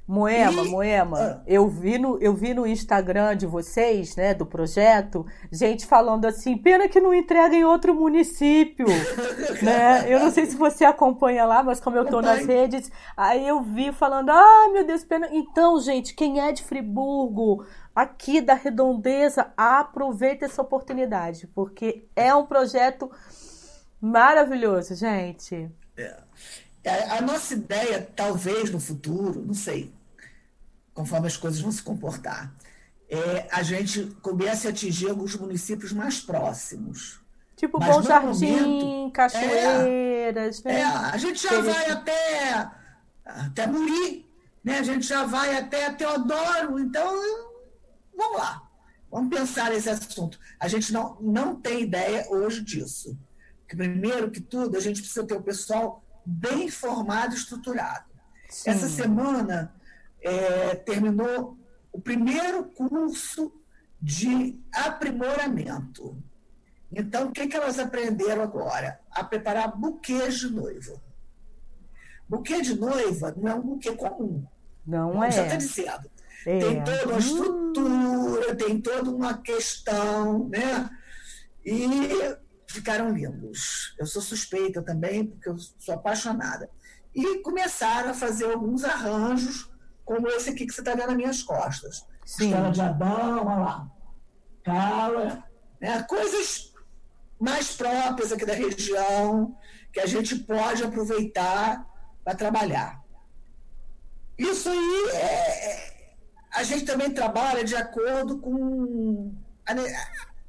[0.05, 0.67] Moema, e...
[0.67, 1.41] Moema, ah.
[1.45, 6.57] eu, vi no, eu vi no Instagram de vocês, né, do projeto, gente falando assim,
[6.57, 8.87] pena que não entrega em outro município,
[9.61, 10.11] né?
[10.11, 13.61] Eu não sei se você acompanha lá, mas como eu tô nas redes, aí eu
[13.61, 15.29] vi falando, ah, meu Deus, pena.
[15.31, 17.63] Então, gente, quem é de Friburgo,
[18.01, 23.11] aqui da Redondeza, aproveita essa oportunidade, porque é um projeto
[23.99, 25.69] maravilhoso, gente.
[25.97, 26.17] É.
[26.83, 27.09] é.
[27.09, 29.93] A nossa ideia, talvez no futuro, não sei,
[30.93, 32.53] conforme as coisas vão se comportar,
[33.09, 37.19] é a gente comece a atingir alguns municípios mais próximos.
[37.57, 40.79] Tipo Mas Bom Jardim, momento, Cachoeiras, é, né?
[40.79, 42.71] É, a gente já vai até,
[43.25, 44.25] até Muri,
[44.63, 44.79] né?
[44.79, 47.48] a gente já vai até Teodoro, então
[48.19, 48.69] Vamos lá,
[49.09, 50.37] vamos pensar nesse assunto.
[50.59, 53.17] A gente não, não tem ideia hoje disso.
[53.61, 58.09] Porque, primeiro que tudo, a gente precisa ter o pessoal bem formado e estruturado.
[58.49, 58.71] Sim.
[58.71, 59.73] Essa semana
[60.21, 61.57] é, terminou
[61.93, 63.53] o primeiro curso
[64.01, 66.21] de aprimoramento.
[66.91, 68.99] Então, o que, que elas aprenderam agora?
[69.11, 71.01] A preparar buquês de noiva.
[72.27, 74.45] Buquê de noiva não é um buquê comum.
[74.85, 75.31] Não é.
[75.31, 76.09] Já está dizendo.
[76.45, 76.59] É.
[76.59, 77.89] Tem toda uma estrutura,
[78.55, 80.89] tem toda uma questão, né?
[81.65, 81.79] E
[82.67, 83.95] ficaram lindos.
[83.99, 86.69] Eu sou suspeita também, porque eu sou apaixonada.
[87.13, 89.69] E começaram a fazer alguns arranjos,
[90.05, 92.05] como esse aqui que você está vendo nas minhas costas.
[92.25, 92.53] Sim.
[92.71, 93.91] De Adão, olha lá.
[94.63, 95.43] Cala.
[95.81, 96.03] Né?
[96.03, 96.73] Coisas
[97.39, 99.57] mais próprias aqui da região,
[99.91, 101.85] que a gente pode aproveitar
[102.23, 103.01] para trabalhar.
[104.37, 105.98] Isso aí é,
[106.51, 109.33] a gente também trabalha de acordo com
[109.65, 109.71] a,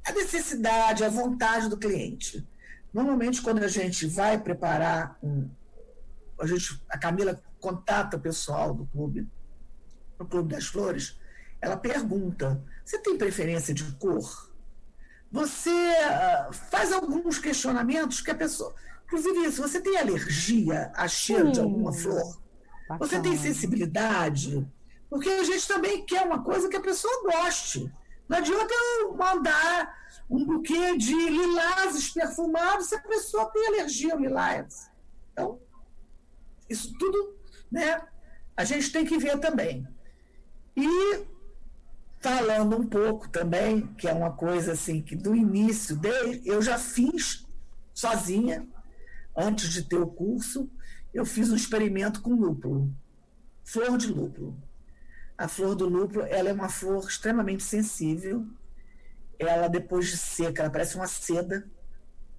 [0.09, 2.47] a necessidade, a vontade do cliente.
[2.93, 5.49] Normalmente, quando a gente vai preparar um,
[6.39, 9.29] a, gente, a Camila contata o pessoal do clube,
[10.19, 11.17] no Clube das Flores,
[11.61, 14.51] ela pergunta: você tem preferência de cor?
[15.31, 18.75] Você uh, faz alguns questionamentos que a pessoa.
[19.05, 21.51] Inclusive, isso, você tem alergia a cheiro Sim.
[21.51, 22.41] de alguma flor?
[22.87, 22.99] Bacana.
[22.99, 24.67] Você tem sensibilidade?
[25.11, 27.93] Porque a gente também quer uma coisa que a pessoa goste.
[28.29, 29.93] Não adianta eu mandar
[30.29, 34.89] um buquê de lilazes perfumados se a pessoa tem alergia ao lilás.
[35.33, 35.59] Então,
[36.69, 37.37] isso tudo,
[37.69, 38.01] né?
[38.55, 39.85] A gente tem que ver também.
[40.77, 41.25] E
[42.21, 46.79] falando um pouco também, que é uma coisa assim que do início dele, eu já
[46.79, 47.45] fiz
[47.93, 48.65] sozinha,
[49.35, 50.71] antes de ter o curso,
[51.13, 52.89] eu fiz um experimento com lúpulo,
[53.65, 54.70] flor de lúpulo.
[55.41, 58.45] A flor do lúpulo, ela é uma flor extremamente sensível.
[59.39, 61.67] Ela, depois de seca, ela parece uma seda.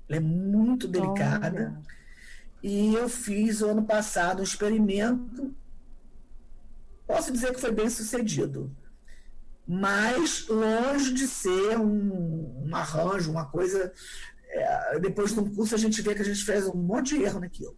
[0.08, 1.74] Ela é muito delicada.
[1.74, 1.82] Olha.
[2.62, 5.52] E eu fiz, o ano passado, um experimento.
[7.04, 8.70] Posso dizer que foi bem sucedido.
[9.66, 13.92] Mas longe de ser um, um arranjo, uma coisa.
[14.48, 17.24] É, depois de um curso, a gente vê que a gente fez um monte de
[17.24, 17.76] erro naquilo.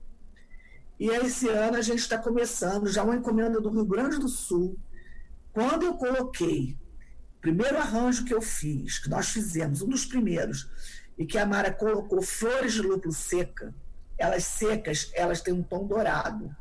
[1.00, 4.78] E esse ano a gente está começando já uma encomenda do Rio Grande do Sul,
[5.54, 6.76] quando eu coloquei
[7.38, 10.68] o primeiro arranjo que eu fiz, que nós fizemos, um dos primeiros,
[11.16, 13.72] e que a Mara colocou flores de lúpulo seca,
[14.18, 16.54] elas secas, elas têm um tom dourado.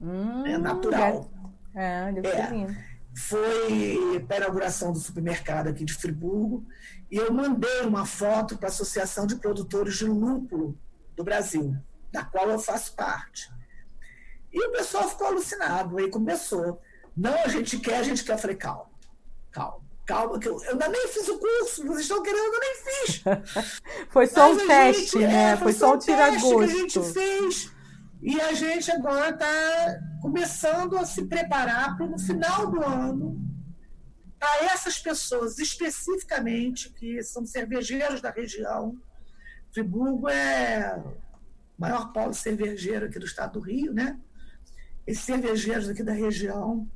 [0.00, 1.30] Hum, é natural.
[1.74, 2.94] É, deve é.
[3.14, 6.66] Foi para a inauguração do supermercado aqui de Friburgo
[7.10, 10.76] e eu mandei uma foto para a Associação de Produtores de Lúpulo
[11.14, 11.76] do Brasil,
[12.10, 13.52] da qual eu faço parte.
[14.52, 15.98] E o pessoal ficou alucinado.
[15.98, 16.80] Aí começou.
[17.16, 18.32] Não, a gente quer, a gente quer.
[18.32, 18.90] Eu falei, calma,
[19.52, 22.60] calma, calma, que eu, eu ainda nem fiz o curso, vocês estão querendo, eu ainda
[22.60, 23.22] nem fiz.
[24.10, 25.52] foi só Mas um teste, gente, né?
[25.52, 26.58] É, foi, foi, só um tira-gosto.
[26.58, 27.74] que a gente fez.
[28.22, 33.38] E a gente agora está começando a se preparar para no final do ano,
[34.38, 38.96] para essas pessoas especificamente, que são cervejeiros da região.
[39.72, 40.96] Friburgo é
[41.76, 44.18] o maior polo cervejeiro aqui do estado do Rio, né?
[45.06, 46.88] Esses cervejeiros aqui da região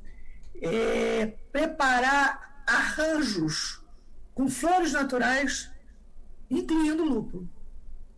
[0.61, 3.81] é, preparar arranjos
[4.33, 5.69] com flores naturais,
[6.49, 7.49] incluindo lúpulo.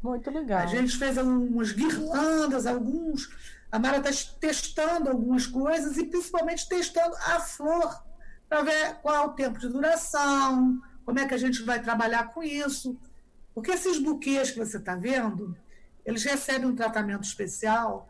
[0.02, 0.60] Muito legal.
[0.60, 3.30] A gente fez algumas guirlandas, alguns.
[3.72, 8.04] A Mara está testando algumas coisas e principalmente testando a flor
[8.50, 12.44] para ver qual o tempo de duração, como é que a gente vai trabalhar com
[12.44, 12.98] isso.
[13.54, 15.56] Porque esses buquês que você está vendo,
[16.06, 18.10] eles recebem um tratamento especial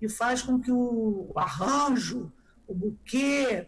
[0.00, 2.32] e faz com que o arranjo,
[2.66, 3.66] o buquê,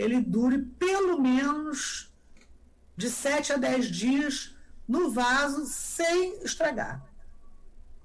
[0.00, 2.10] ele dure pelo menos
[2.96, 4.56] de 7 a 10 dias
[4.88, 7.04] no vaso sem estragar.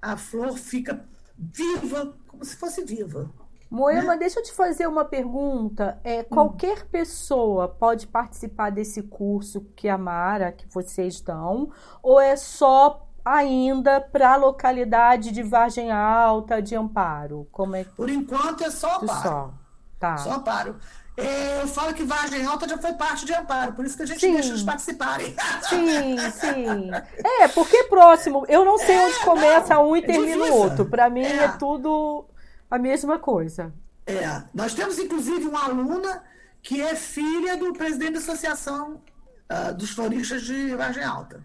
[0.01, 1.05] A flor fica
[1.37, 3.31] viva, como se fosse viva.
[3.71, 4.19] Moema, né?
[4.19, 5.99] deixa eu te fazer uma pergunta.
[6.03, 6.87] É, qualquer hum.
[6.91, 11.71] pessoa pode participar desse curso que a Mara, que vocês dão,
[12.03, 17.47] ou é só ainda para a localidade de Vargem Alta, de Amparo?
[17.51, 17.91] Como é que...
[17.91, 19.21] Por enquanto é só Amparo.
[19.21, 19.53] Só,
[19.99, 20.17] tá.
[20.17, 20.75] só Amparo.
[21.17, 24.05] É, eu falo que Vargem Alta já foi parte de Amparo, por isso que a
[24.05, 24.33] gente sim.
[24.33, 25.33] deixa eles participarem.
[25.69, 26.91] Sim, sim.
[27.23, 30.53] É, porque próximo, eu não sei é, onde começa não, um e é termina o
[30.53, 30.85] outro.
[30.85, 31.45] Para mim é.
[31.45, 31.47] é.
[31.49, 32.25] tudo
[32.69, 33.73] a mesma coisa.
[34.05, 36.23] É, nós temos inclusive uma aluna
[36.61, 39.01] que é filha do presidente da Associação
[39.49, 41.43] uh, dos Floristas de Vargem Alta.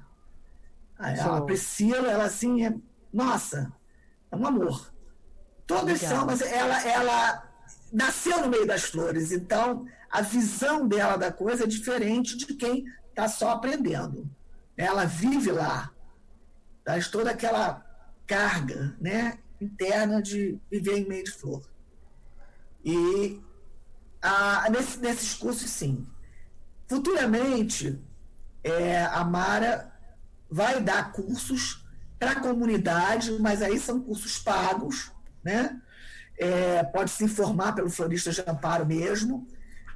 [0.99, 2.75] A, Priscila, ela assim, é,
[3.13, 3.73] nossa,
[4.31, 4.93] é um amor.
[5.67, 6.19] Todas Legal.
[6.19, 7.50] são, mas ela, ela
[7.93, 12.85] nasceu no meio das flores, então a visão dela da coisa é diferente de quem
[13.09, 14.29] está só aprendendo.
[14.77, 15.93] Ela vive lá,
[16.85, 17.85] traz toda aquela
[18.27, 21.69] carga né, interna de viver em meio de flor.
[22.85, 23.41] E
[24.23, 26.07] a, nesse, nesses cursos, sim.
[26.89, 28.01] Futuramente,
[28.65, 29.93] é, a Mara
[30.51, 31.87] vai dar cursos
[32.19, 35.11] para a comunidade, mas aí são cursos pagos,
[35.43, 35.81] né?
[36.41, 39.47] É, pode se informar pelo Florista de Amparo mesmo.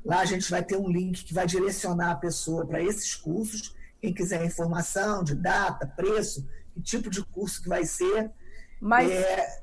[0.04, 3.74] Lá a gente vai ter um link que vai direcionar a pessoa para esses cursos.
[3.98, 8.30] Quem quiser informação de data, preço, que tipo de curso que vai ser.
[8.78, 9.62] Mas é,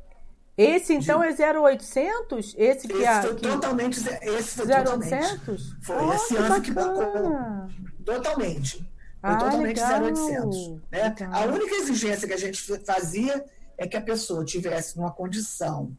[0.57, 2.55] esse então de, é 0800?
[2.57, 3.21] Esse que esse é.
[3.21, 3.41] Foi que...
[3.47, 3.99] totalmente.
[4.23, 5.77] Esse foi 0800?
[5.83, 6.61] Foi oh, esse ano bacana.
[6.61, 7.37] que bancou.
[8.03, 8.77] Totalmente.
[8.77, 10.03] Foi ah, totalmente legal.
[10.03, 10.81] 0800.
[10.91, 11.15] Né?
[11.31, 13.45] A única exigência que a gente fazia
[13.77, 15.95] é que a pessoa tivesse uma condição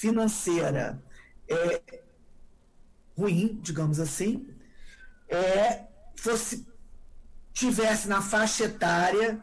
[0.00, 0.98] financeira
[1.46, 1.82] é,
[3.16, 4.48] ruim, digamos assim,
[5.28, 5.84] é,
[6.16, 6.66] fosse
[7.52, 9.38] tivesse na faixa etária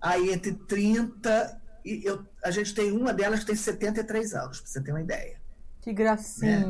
[0.00, 4.70] aí entre 30 e eu, a gente tem uma delas que tem 73 anos, para
[4.70, 5.38] você ter uma ideia.
[5.82, 6.64] Que gracinha.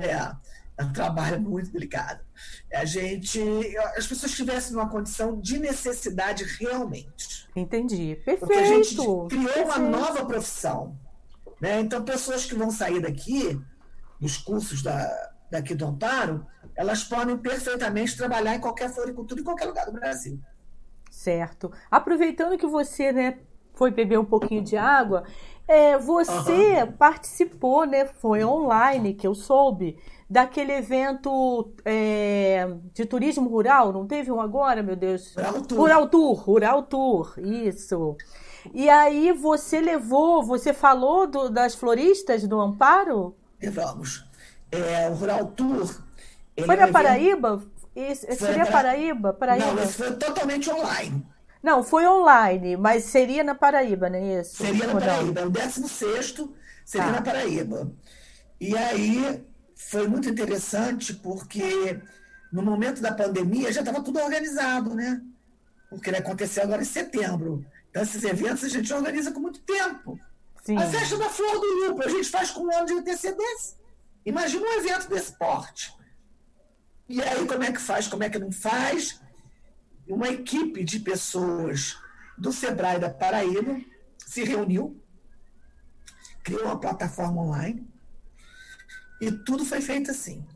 [0.00, 0.32] É, é,
[0.78, 2.20] é um trabalho muito delicado.
[2.72, 3.40] A gente,
[3.96, 7.48] as pessoas estivessem numa condição de necessidade realmente.
[7.56, 8.20] Entendi.
[8.24, 8.38] Perfeito.
[8.38, 9.64] Porque a gente criou Perfeito.
[9.64, 10.96] uma nova profissão.
[11.60, 11.80] Né?
[11.80, 13.60] Então, pessoas que vão sair daqui,
[14.20, 15.08] dos cursos da,
[15.50, 20.38] daqui do Amparo, elas podem perfeitamente trabalhar em qualquer floricultura, em qualquer lugar do Brasil.
[21.10, 21.72] Certo.
[21.90, 23.38] Aproveitando que você né,
[23.74, 25.24] foi beber um pouquinho de água,
[25.66, 26.92] é, você uhum.
[26.92, 28.04] participou, né?
[28.06, 29.98] Foi online, que eu soube,
[30.28, 35.34] daquele evento é, de turismo rural, não teve um agora, meu Deus?
[35.34, 35.78] Rural Tour.
[35.78, 38.16] Rural Tour, Rural Tour, isso.
[38.74, 43.36] E aí você levou, você falou do, das floristas do Amparo?
[43.60, 44.24] Levamos.
[44.70, 46.02] É, o Rural Tour.
[46.64, 47.62] Foi na Paraíba?
[47.94, 49.32] Isso, seria Paraíba?
[49.32, 49.72] Paraíba?
[49.72, 51.26] Não, esse foi totalmente online.
[51.62, 54.56] Não, foi online, mas seria na Paraíba, não é isso?
[54.56, 55.46] Seria na Paraíba.
[55.46, 56.34] O 16
[56.84, 57.12] seria ah.
[57.12, 57.90] na Paraíba.
[58.60, 59.44] E aí
[59.74, 62.00] foi muito interessante porque
[62.52, 65.20] no momento da pandemia já estava tudo organizado, né?
[65.90, 67.64] Porque ele aconteceu agora em setembro.
[67.96, 70.20] Então, esses eventos a gente organiza com muito tempo.
[70.62, 70.76] Sim.
[70.76, 73.78] A festa da Flor do Lupo, a gente faz com um ano de antecedência.
[74.26, 75.96] Imagina um evento desse porte.
[77.08, 78.06] E aí, como é que faz?
[78.06, 79.18] Como é que não faz?
[80.08, 81.98] uma equipe de pessoas
[82.38, 83.80] do Sebrae da Paraíba
[84.18, 85.02] se reuniu,
[86.44, 87.84] criou uma plataforma online
[89.20, 90.46] e tudo foi feito assim.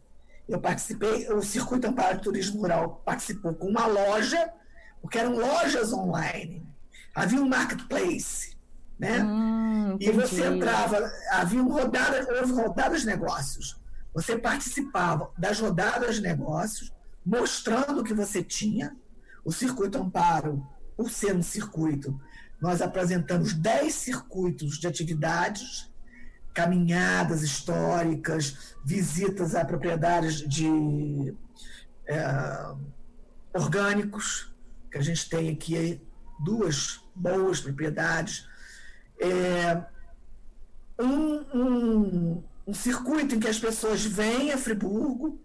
[0.46, 4.52] Eu participei, o Circuito Amparo de Turismo Rural participou com uma loja,
[5.00, 6.70] porque eram lojas online.
[7.14, 8.56] Havia um marketplace,
[8.98, 9.22] né?
[9.22, 13.80] Hum, e você entrava, havia rodadas, houve rodadas de negócios.
[14.14, 16.92] Você participava das rodadas de negócios,
[17.24, 18.96] mostrando o que você tinha,
[19.44, 22.20] o Circuito Amparo, por ser um circuito,
[22.60, 25.90] nós apresentamos 10 circuitos de atividades,
[26.52, 31.34] caminhadas históricas, visitas a propriedades de
[32.06, 32.74] é,
[33.54, 34.52] orgânicos,
[34.90, 36.00] que a gente tem aqui
[36.42, 38.48] duas boas propriedades,
[39.20, 39.82] é,
[40.98, 45.40] um, um, um circuito em que as pessoas vêm a Friburgo,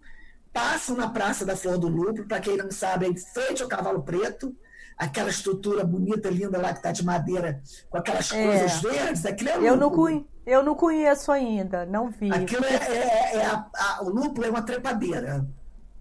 [0.52, 3.68] passam na Praça da Flor do Lúpulo, para quem não sabe, é em frente ao
[3.68, 4.56] Cavalo Preto,
[4.96, 8.42] aquela estrutura bonita, linda lá que está de madeira, com aquelas é.
[8.42, 9.68] coisas verdes, aquilo é lúpulo.
[9.68, 12.32] Eu não, conheço, eu não conheço ainda, não vi.
[12.32, 15.46] Aquilo é, é, é a, a, o lúpulo é uma trepadeira,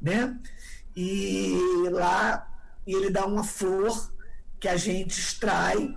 [0.02, 0.38] né?
[0.96, 1.60] E
[1.92, 2.48] lá
[2.88, 4.15] ele dá uma flor
[4.66, 5.96] que a gente extrai,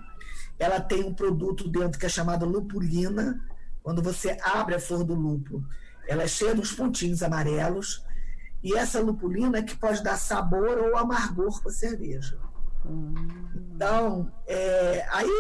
[0.59, 3.43] ela tem um produto dentro que é chamado lupulina,
[3.83, 5.67] quando você abre a flor do lúpulo,
[6.07, 8.05] ela é cheia de uns pontinhos amarelos,
[8.63, 12.39] e essa lupulina é que pode dar sabor ou amargor para a cerveja.
[13.75, 15.31] Então, é, aí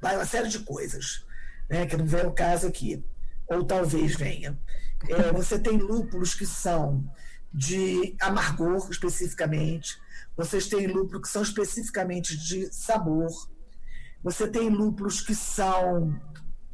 [0.00, 1.26] vai uma série de coisas,
[1.68, 3.04] né, que não vem o caso aqui,
[3.46, 4.58] ou talvez venha.
[5.06, 7.04] É, você tem lúpulos que são
[7.52, 10.00] de amargor, especificamente,
[10.36, 13.30] vocês têm lúpulos que são especificamente de sabor,
[14.22, 16.20] você tem lúpulos que são,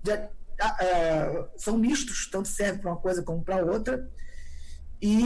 [0.02, 4.10] de, uh, são mistos, tanto serve para uma coisa como para outra,
[5.00, 5.22] e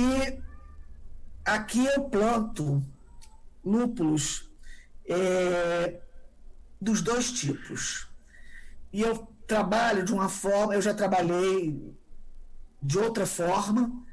[1.44, 2.84] aqui eu planto
[3.64, 4.50] lúpulos
[5.08, 6.00] é,
[6.80, 8.08] dos dois tipos.
[8.92, 11.94] E eu trabalho de uma forma, eu já trabalhei
[12.82, 14.04] de outra forma,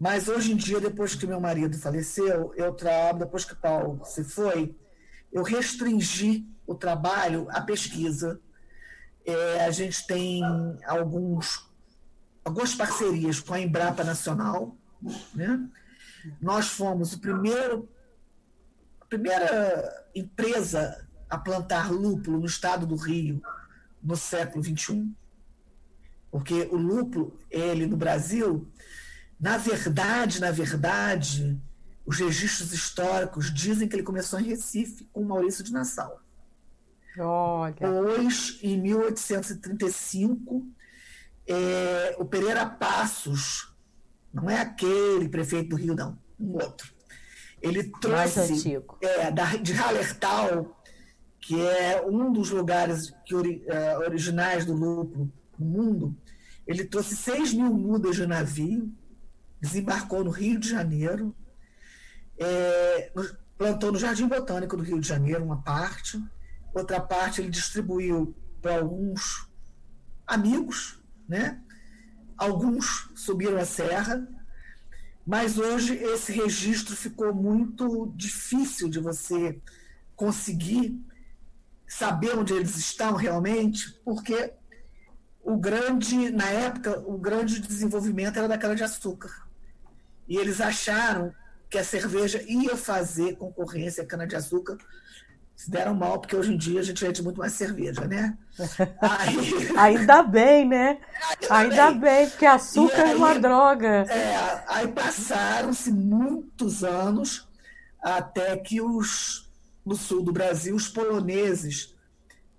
[0.00, 4.24] mas hoje em dia, depois que meu marido faleceu, eu trabalho, depois que Paulo se
[4.24, 4.74] foi,
[5.30, 8.40] eu restringi o trabalho à pesquisa.
[9.26, 10.42] É, a gente tem
[10.86, 11.70] alguns,
[12.42, 14.74] algumas parcerias com a Embrapa Nacional,
[15.34, 15.68] né?
[16.40, 17.86] Nós fomos o primeiro,
[19.02, 23.42] a primeira empresa a plantar lúpulo no estado do Rio
[24.02, 25.12] no século XXI,
[26.30, 28.66] porque o lúpulo, ele no Brasil,
[29.40, 31.58] na verdade, na verdade,
[32.04, 36.20] os registros históricos dizem que ele começou em Recife com Maurício de Nassau.
[37.18, 37.74] Olha.
[37.78, 40.66] Pois, em 1835,
[41.46, 43.74] é, o Pereira Passos
[44.32, 46.18] não é aquele prefeito do Rio, não.
[46.38, 46.92] Um outro.
[47.60, 50.82] Ele trouxe é, da, de Hallertal,
[51.40, 56.16] que é um dos lugares que, uh, originais do lúpulo no mundo.
[56.66, 58.90] Ele trouxe 6 mil mudas de navio,
[59.60, 61.34] desembarcou no Rio de Janeiro,
[62.38, 63.12] é,
[63.58, 66.22] plantou no Jardim Botânico do Rio de Janeiro uma parte,
[66.72, 69.48] outra parte ele distribuiu para alguns
[70.26, 70.98] amigos,
[71.28, 71.60] né?
[72.36, 74.26] Alguns subiram a serra,
[75.26, 79.60] Mas hoje esse registro ficou muito difícil de você
[80.16, 80.98] conseguir
[81.86, 84.52] saber onde eles estão realmente, porque
[85.42, 89.49] o grande, na época, o grande desenvolvimento era da cana-de-açúcar.
[90.30, 91.34] E eles acharam
[91.68, 94.78] que a cerveja ia fazer concorrência à cana-de-açúcar
[95.56, 98.38] se deram mal, porque hoje em dia a gente vende muito mais cerveja, né?
[99.02, 99.36] Aí...
[99.76, 100.98] Ainda bem, né?
[101.50, 102.00] Ainda, Ainda bem.
[102.00, 104.06] bem, porque açúcar aí, é uma droga.
[104.08, 107.46] É, aí passaram-se muitos anos
[108.00, 109.50] até que os
[109.84, 111.94] no sul do Brasil, os poloneses,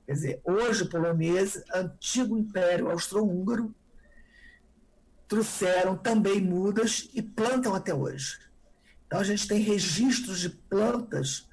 [0.06, 3.74] quer dizer, hoje poloneses, antigo Império Austro-Húngaro,
[5.32, 8.38] trouxeram também mudas e plantam até hoje.
[9.08, 11.48] Então a gente tem registros de plantas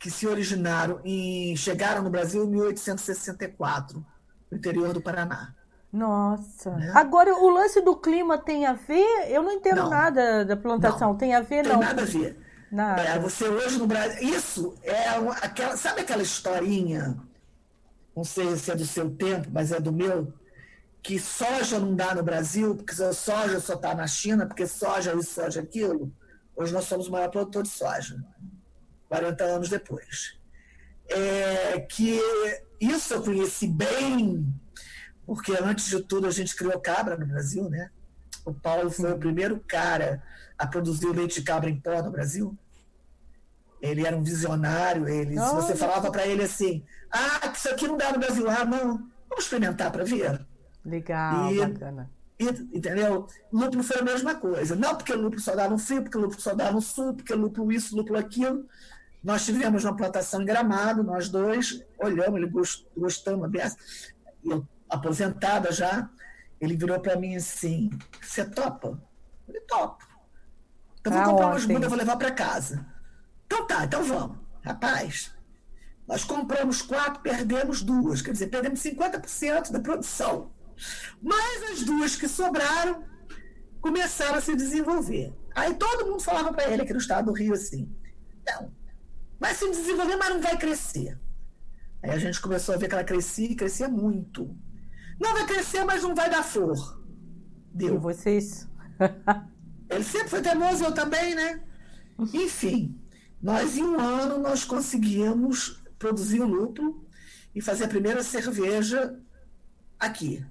[0.00, 4.04] que se originaram e chegaram no Brasil em 1864,
[4.50, 5.54] no interior do Paraná.
[5.92, 6.72] Nossa.
[6.72, 6.90] Né?
[6.92, 9.30] Agora, o lance do clima tem a ver?
[9.30, 11.10] Eu não entendo não, nada da plantação.
[11.10, 11.78] Não, tem a ver, não?
[11.78, 12.36] Tem nada a ver.
[12.68, 13.00] Nada.
[13.00, 14.28] É, você hoje no Brasil.
[14.28, 15.10] Isso é
[15.40, 15.76] aquela.
[15.76, 17.16] Sabe aquela historinha?
[18.16, 20.32] Não sei se é do seu tempo, mas é do meu.
[21.04, 25.34] Que soja não dá no Brasil, porque soja só está na China, porque soja isso,
[25.34, 26.10] soja aquilo.
[26.56, 28.16] Hoje nós somos o maior produtor de soja.
[29.08, 30.38] 40 anos depois.
[31.06, 32.18] É, que
[32.80, 34.50] isso eu conheci bem,
[35.26, 37.90] porque antes de tudo a gente criou cabra no Brasil, né?
[38.42, 40.22] O Paulo foi o primeiro cara
[40.58, 42.56] a produzir leite de cabra em pó no Brasil.
[43.80, 45.06] Ele era um visionário.
[45.06, 46.82] Ele, se você falava para ele assim,
[47.12, 50.46] ah, isso aqui não dá no Brasil, ah, não, vamos experimentar para ver.
[50.84, 52.10] Legal, e, bacana.
[52.38, 52.44] E,
[52.76, 53.26] entendeu?
[53.52, 54.74] Lúpulo foi a mesma coisa.
[54.74, 57.14] Não porque o lúpulo só dá no frio, porque o lúpulo só dá no sul,
[57.14, 58.66] porque lúpulo isso, lúpulo aquilo.
[59.22, 63.50] Nós tivemos uma plantação em Gramado, nós dois, olhamos, ele gost, gostamos,
[64.44, 66.10] eu aposentada já,
[66.60, 68.88] ele virou para mim assim, você topa?
[68.88, 68.98] Eu
[69.46, 70.04] falei, topo.
[71.00, 72.86] Então vou ah, comprar umas mudas, vou levar para casa.
[73.46, 74.38] Então tá, então vamos.
[74.62, 75.34] Rapaz,
[76.06, 80.50] nós compramos quatro, perdemos duas, quer dizer, perdemos 50% da produção.
[81.22, 83.04] Mas as duas que sobraram
[83.80, 85.32] começaram a se desenvolver.
[85.54, 87.94] Aí todo mundo falava para ele aqui no estado do Rio assim:
[88.46, 88.72] não,
[89.38, 91.18] vai se desenvolver, mas não vai crescer.
[92.02, 94.54] Aí a gente começou a ver que ela crescia e crescia muito.
[95.20, 97.00] Não vai crescer, mas não vai dar flor.
[97.72, 97.94] Deu.
[97.94, 98.68] E vocês?
[99.88, 101.62] Ele sempre foi teimoso, eu também, né?
[102.32, 103.00] Enfim,
[103.40, 107.06] nós em um ano nós conseguimos produzir o lúpulo
[107.54, 109.18] e fazer a primeira cerveja
[109.98, 110.44] aqui.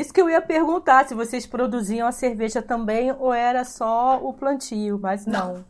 [0.00, 4.32] Isso que eu ia perguntar, se vocês produziam a cerveja também ou era só o
[4.32, 5.54] plantio, mas não.
[5.54, 5.64] não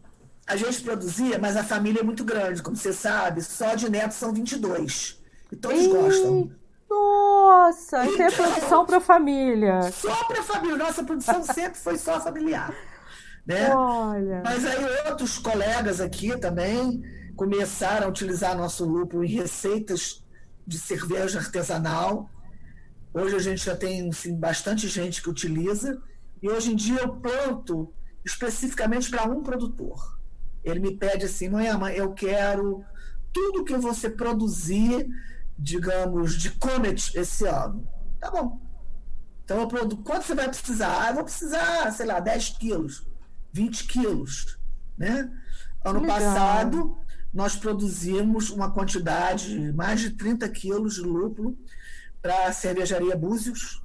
[0.46, 4.16] a gente produzia, mas a família é muito grande, como você sabe, só de netos
[4.16, 5.20] são 22.
[5.50, 6.50] E todos Ei, gostam.
[6.88, 9.90] Nossa, então, é produção para família.
[9.90, 10.76] Só para família.
[10.76, 12.72] Nossa produção sempre foi só familiar.
[13.44, 13.74] Né?
[13.74, 14.42] Olha.
[14.44, 17.02] Mas aí outros colegas aqui também
[17.34, 20.24] começaram a utilizar nosso lúpulo em receitas
[20.64, 22.30] de cerveja artesanal.
[23.16, 26.02] Hoje a gente já tem bastante gente que utiliza.
[26.42, 27.90] E hoje em dia eu planto
[28.22, 30.20] especificamente para um produtor.
[30.62, 32.84] Ele me pede assim, mãe, mãe, eu quero
[33.32, 35.08] tudo que você produzir,
[35.58, 37.88] digamos, de Comet esse ano.
[38.20, 38.60] Tá bom.
[39.42, 40.02] Então eu produzo.
[40.02, 41.02] Quanto você vai precisar?
[41.02, 43.08] Ah, eu vou precisar, sei lá, 10 quilos,
[43.50, 44.58] 20 quilos.
[44.98, 45.32] Né?
[45.82, 46.18] Ano Legal.
[46.18, 46.98] passado,
[47.32, 51.56] nós produzimos uma quantidade, mais de 30 quilos de lúpulo
[52.26, 53.80] para a cervejaria Búzios,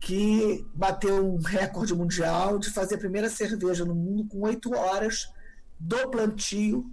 [0.00, 5.32] que bateu um recorde mundial de fazer a primeira cerveja no mundo com 8 horas
[5.78, 6.90] do plantio,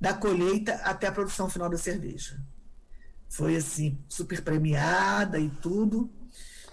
[0.00, 2.40] da colheita até a produção final da cerveja.
[3.28, 6.10] Foi assim, super premiada e tudo.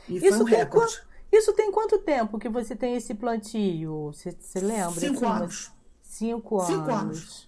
[0.08, 0.96] E isso foi um recorde.
[0.96, 1.08] Qu...
[1.30, 4.14] Isso tem quanto tempo que você tem esse plantio?
[4.14, 4.92] Você, você lembra?
[4.92, 5.72] Cinco assim, anos.
[6.02, 6.68] Cinco anos.
[6.68, 7.47] Cinco anos.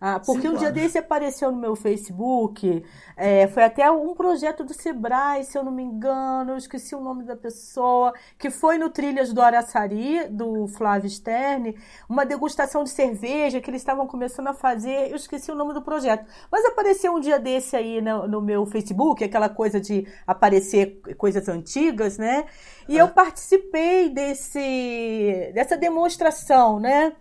[0.00, 0.80] Ah, porque Cinco um dia anos.
[0.80, 2.84] desse apareceu no meu Facebook,
[3.16, 7.00] é, foi até um projeto do Sebrae, se eu não me engano, eu esqueci o
[7.00, 11.74] nome da pessoa, que foi no Trilhas do Araçari, do Flávio Stern,
[12.08, 15.80] uma degustação de cerveja que eles estavam começando a fazer, eu esqueci o nome do
[15.80, 16.26] projeto.
[16.52, 21.48] Mas apareceu um dia desse aí no, no meu Facebook, aquela coisa de aparecer coisas
[21.48, 22.44] antigas, né?
[22.88, 23.02] E ah.
[23.02, 27.12] eu participei desse, dessa demonstração, né?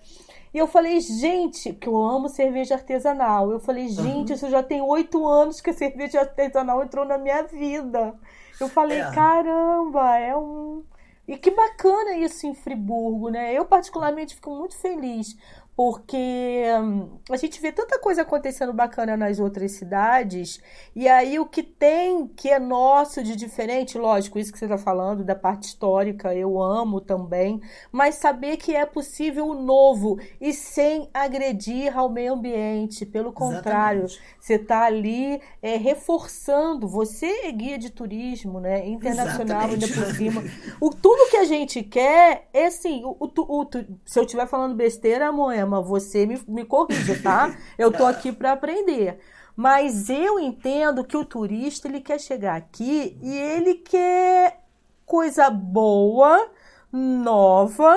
[0.56, 3.51] E eu falei, gente, que eu amo cerveja artesanal.
[3.51, 4.36] Eu falei, gente, uhum.
[4.36, 8.18] isso já tem oito anos que a cerveja artesanal entrou na minha vida.
[8.58, 9.12] Eu falei, é.
[9.12, 10.82] caramba, é um.
[11.28, 13.53] E que bacana isso em Friburgo, né?
[13.53, 15.36] Eu, particularmente, fico muito feliz,
[15.76, 20.61] porque hum, a gente vê tanta coisa acontecendo bacana nas outras cidades,
[20.95, 24.78] e aí o que tem que é nosso de diferente, lógico, isso que você está
[24.78, 27.61] falando da parte histórica, eu amo também,
[27.91, 34.05] mas saber que é possível o novo e sem agredir ao meio ambiente, pelo contrário,
[34.05, 34.36] Exatamente.
[34.39, 39.84] você está ali é, reforçando, você é guia de turismo, né, internacional Exatamente.
[39.84, 40.43] ainda por cima,
[40.80, 43.69] o, tudo que a gente quer é assim, o, o, o
[44.05, 47.55] se eu estiver falando besteira, Moema, problema, você me, me corrija, tá?
[47.78, 49.20] Eu tô aqui para aprender.
[49.57, 54.66] Mas eu entendo que o turista ele quer chegar aqui e ele quer
[55.05, 56.51] coisa boa,
[56.91, 57.95] nova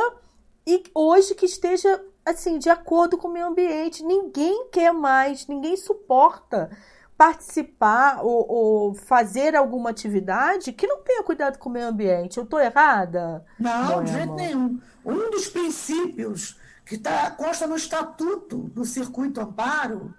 [0.64, 4.04] e hoje que esteja assim de acordo com o meio ambiente.
[4.04, 6.70] Ninguém quer mais, ninguém suporta
[7.16, 12.38] participar ou, ou, fazer alguma atividade que não tenha cuidado com o meio ambiente.
[12.38, 13.44] Eu estou errada?
[13.58, 14.80] Não, de jeito nenhum.
[15.04, 16.56] Um dos princípios
[16.88, 20.14] que tá, consta no estatuto do Circuito Amparo,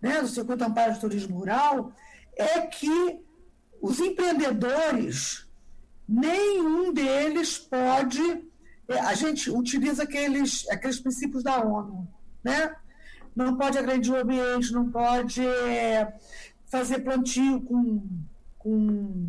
[0.00, 1.92] né, do Circuito Amparo de Turismo Rural,
[2.36, 3.20] é que
[3.80, 5.48] os empreendedores,
[6.08, 8.22] nenhum deles pode.
[8.88, 12.06] É, a gente utiliza aqueles, aqueles princípios da ONU,
[12.44, 12.72] né?
[13.34, 16.16] Não pode agredir o ambiente, não pode é,
[16.66, 18.06] fazer plantio com,
[18.58, 19.26] com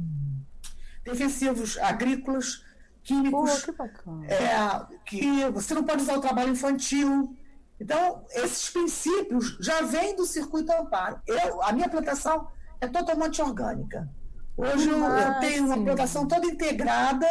[1.03, 2.62] defensivos agrícolas,
[3.03, 3.65] químicos.
[3.65, 7.35] Pô, que é, que você não pode usar o trabalho infantil.
[7.79, 11.19] Então, esses princípios já vêm do circuito amparo.
[11.27, 12.47] Eu, a minha plantação
[12.79, 14.09] é totalmente orgânica.
[14.55, 17.27] Hoje eu, eu, tenho uma plantação toda integrada.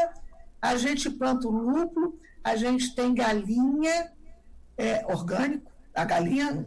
[0.60, 4.12] A gente planta o lúpulo, a gente tem galinha
[4.76, 6.66] é, orgânico, a galinha,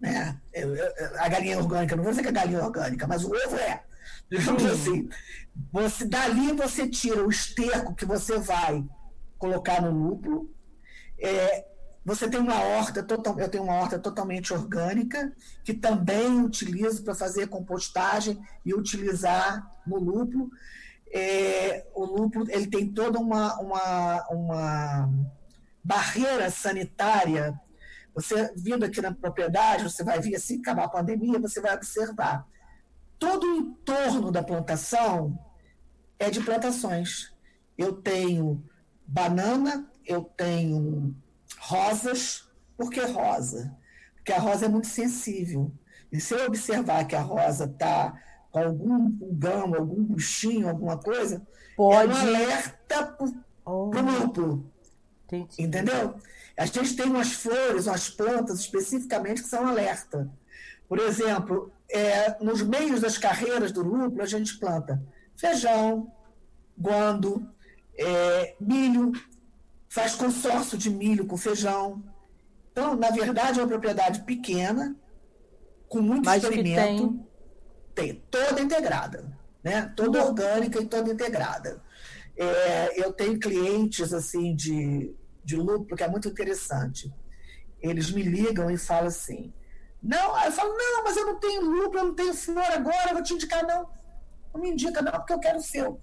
[0.00, 0.40] né?
[1.18, 3.82] a galinha orgânica, não vou dizer que a galinha é orgânica, mas o ovo é
[4.30, 5.08] digamos assim.
[5.72, 8.84] Você, dali você tira o esterco que você vai
[9.38, 10.50] colocar no lúpulo.
[11.18, 11.66] É,
[12.04, 15.32] você tem uma horta, total, eu tenho uma horta totalmente orgânica,
[15.64, 20.50] que também utilizo para fazer compostagem e utilizar no lúpulo.
[21.12, 25.10] É, o lúpulo ele tem toda uma, uma, uma
[25.82, 27.58] barreira sanitária.
[28.14, 32.46] Você vindo aqui na propriedade, você vai vir assim, acabar a pandemia, você vai observar
[33.18, 35.38] todo o entorno da plantação
[36.18, 37.32] é de plantações.
[37.76, 38.64] Eu tenho
[39.06, 41.14] banana, eu tenho
[41.58, 42.48] rosas.
[42.76, 43.76] Por que rosa?
[44.16, 45.72] Porque a rosa é muito sensível.
[46.10, 51.46] E se eu observar que a rosa está com algum pulgão, algum buchinho, alguma coisa,
[51.76, 52.10] Pode.
[52.10, 53.90] é um alerta para o oh.
[53.90, 54.72] lúpulo.
[55.58, 56.14] Entendeu?
[56.56, 60.30] A gente tem umas flores, umas plantas especificamente que são alerta.
[60.88, 65.02] Por exemplo, é, nos meios das carreiras do lúpulo, a gente planta
[65.36, 66.10] feijão,
[66.76, 67.48] guando,
[67.98, 69.12] é, milho,
[69.88, 72.02] faz consórcio de milho com feijão.
[72.72, 74.96] Então, na verdade, é uma propriedade pequena,
[75.88, 77.26] com muito Mas experimento,
[77.94, 78.14] tem.
[78.14, 78.22] tem.
[78.30, 79.32] toda integrada,
[79.62, 79.92] né?
[79.94, 80.28] toda uhum.
[80.28, 81.82] orgânica e toda integrada.
[82.36, 87.12] É, eu tenho clientes assim de, de lúpulo que é muito interessante.
[87.80, 89.54] Eles me ligam e falam assim:
[90.06, 93.14] não, eu falo, não, mas eu não tenho lúpulo, eu não tenho flor agora, eu
[93.14, 93.88] vou te indicar, não.
[94.54, 96.00] Não me indica, não, porque eu quero o seu.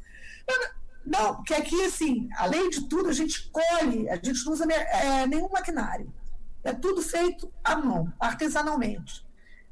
[1.06, 5.26] Não, porque aqui, assim, além de tudo, a gente colhe, a gente não usa é,
[5.26, 6.14] nenhum maquinário.
[6.64, 9.26] É tudo feito à mão, artesanalmente.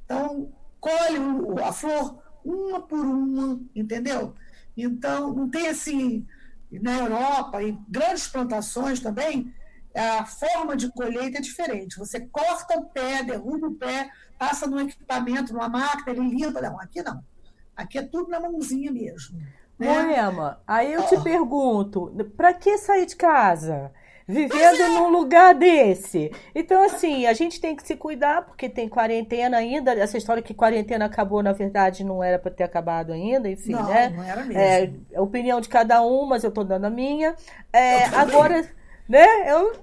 [0.05, 1.17] Então, colhe
[1.63, 4.33] a flor uma por uma, entendeu?
[4.75, 6.25] Então, não tem assim,
[6.71, 9.53] na Europa, em grandes plantações também,
[9.95, 11.97] a forma de colheita é diferente.
[11.97, 16.61] Você corta o pé, derruba o pé, passa no equipamento, numa máquina, ele limpa.
[16.61, 17.23] Não, aqui não.
[17.75, 19.39] Aqui é tudo na mãozinha mesmo.
[19.77, 19.87] Né?
[19.87, 21.07] Moema, aí eu oh.
[21.07, 23.91] te pergunto, para que sair de casa?
[24.27, 24.87] Vivendo é.
[24.87, 26.31] num lugar desse.
[26.55, 29.91] Então, assim, a gente tem que se cuidar, porque tem quarentena ainda.
[29.93, 33.87] Essa história que quarentena acabou, na verdade, não era para ter acabado ainda, enfim, não,
[33.87, 34.09] né?
[34.09, 34.57] Não era mesmo.
[34.57, 37.35] É, a opinião de cada um, mas eu tô dando a minha.
[37.73, 38.65] É, agora
[39.11, 39.51] né?
[39.51, 39.73] Eu,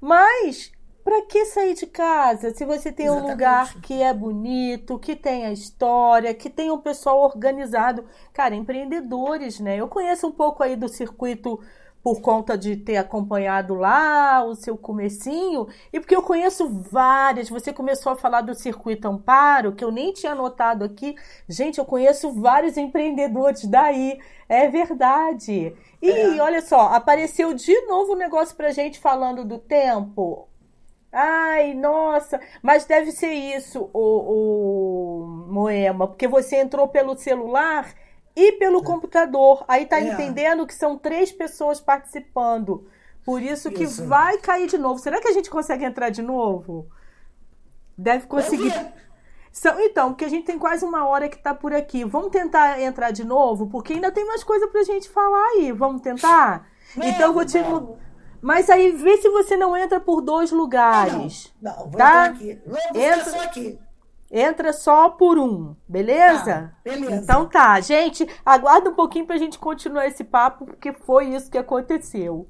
[0.00, 0.70] mas
[1.02, 3.28] para que sair de casa se você tem Exatamente.
[3.28, 8.54] um lugar que é bonito, que tem a história, que tem um pessoal organizado, cara,
[8.54, 9.76] empreendedores, né?
[9.76, 11.60] Eu conheço um pouco aí do circuito
[12.06, 17.48] por conta de ter acompanhado lá o seu comecinho e porque eu conheço várias.
[17.48, 21.16] Você começou a falar do circuito Amparo, que eu nem tinha anotado aqui.
[21.48, 24.20] Gente, eu conheço vários empreendedores daí.
[24.48, 25.74] É verdade.
[26.00, 26.40] E é.
[26.40, 30.46] olha só, apareceu de novo um negócio pra gente falando do tempo.
[31.10, 37.92] Ai, nossa, mas deve ser isso, o, o Moema, porque você entrou pelo celular
[38.36, 38.84] e pelo é.
[38.84, 39.64] computador.
[39.66, 40.08] Aí tá é.
[40.08, 42.86] entendendo que são três pessoas participando.
[43.24, 44.06] Por isso que isso.
[44.06, 45.00] vai cair de novo.
[45.00, 46.86] Será que a gente consegue entrar de novo?
[47.98, 48.72] Deve conseguir.
[49.50, 52.04] São, então, porque a gente tem quase uma hora que está por aqui.
[52.04, 55.72] Vamos tentar entrar de novo, porque ainda tem mais coisa para a gente falar aí.
[55.72, 56.68] Vamos tentar?
[56.94, 57.58] Então, então eu vou te.
[58.42, 61.52] Mas aí vê se você não entra por dois lugares.
[61.60, 62.24] Não, não, vou tá?
[62.26, 62.60] aqui.
[62.66, 63.78] Vou entra só aqui.
[64.30, 66.74] Entra só por um, beleza?
[66.84, 67.14] Tá, beleza.
[67.14, 71.58] Então tá, gente, aguarda um pouquinho pra gente continuar esse papo, porque foi isso que
[71.58, 72.48] aconteceu.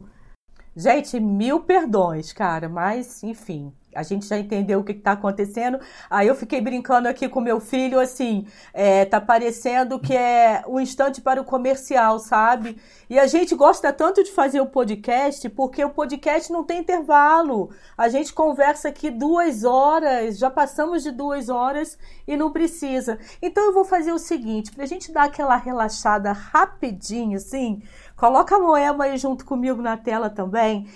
[0.74, 5.80] Gente, mil perdões, cara, mas enfim, a gente já entendeu o que está acontecendo.
[6.10, 10.78] Aí eu fiquei brincando aqui com meu filho, assim, é, tá parecendo que é um
[10.78, 12.76] instante para o comercial, sabe?
[13.08, 17.70] E a gente gosta tanto de fazer o podcast porque o podcast não tem intervalo.
[17.96, 23.18] A gente conversa aqui duas horas, já passamos de duas horas e não precisa.
[23.40, 27.82] Então eu vou fazer o seguinte, para a gente dar aquela relaxada rapidinho, assim,
[28.16, 30.86] coloca a Moema aí junto comigo na tela também.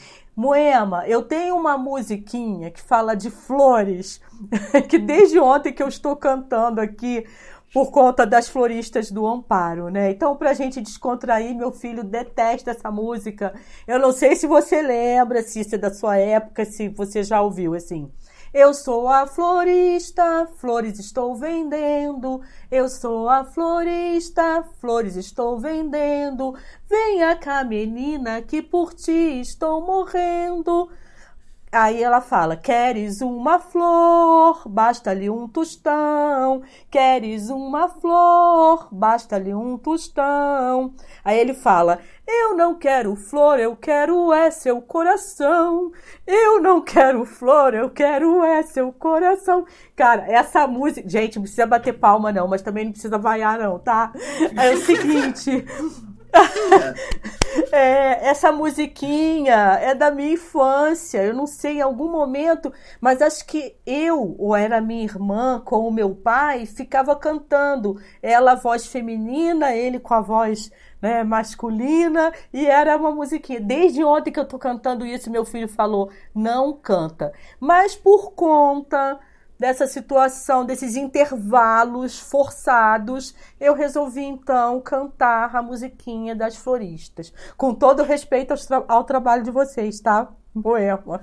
[0.40, 4.22] Moema, eu tenho uma musiquinha que fala de flores,
[4.88, 7.26] que desde ontem que eu estou cantando aqui
[7.74, 10.10] por conta das floristas do Amparo, né?
[10.10, 13.52] Então, pra gente descontrair, meu filho detesta essa música.
[13.86, 17.74] Eu não sei se você lembra, se é da sua época, se você já ouviu,
[17.74, 18.10] assim.
[18.52, 22.40] Eu sou a florista, flores estou vendendo.
[22.68, 26.56] Eu sou a florista, flores estou vendendo.
[26.88, 30.90] Venha cá, menina, que por ti estou morrendo.
[31.72, 34.68] Aí ela fala: Queres uma flor?
[34.68, 36.62] Basta-lhe um tostão.
[36.90, 38.88] Queres uma flor?
[38.90, 40.92] Basta-lhe um tostão.
[41.24, 45.92] Aí ele fala: Eu não quero flor, eu quero é seu coração.
[46.26, 49.64] Eu não quero flor, eu quero é seu coração.
[49.94, 51.08] Cara, essa música.
[51.08, 54.12] Gente, não precisa bater palma, não, mas também não precisa vaiar, não, tá?
[54.56, 55.64] É o seguinte.
[57.72, 61.22] é, essa musiquinha é da minha infância.
[61.22, 65.86] Eu não sei em algum momento, mas acho que eu, ou era minha irmã com
[65.86, 68.00] o meu pai, ficava cantando.
[68.22, 70.70] Ela, a voz feminina, ele com a voz
[71.00, 73.60] né, masculina, e era uma musiquinha.
[73.60, 77.32] Desde ontem que eu tô cantando isso, meu filho falou: não canta.
[77.58, 79.18] Mas por conta
[79.60, 87.30] dessa situação, desses intervalos forçados, eu resolvi então cantar a musiquinha das floristas.
[87.58, 90.32] Com todo respeito tra ao trabalho de vocês, tá?
[90.62, 91.22] Poema.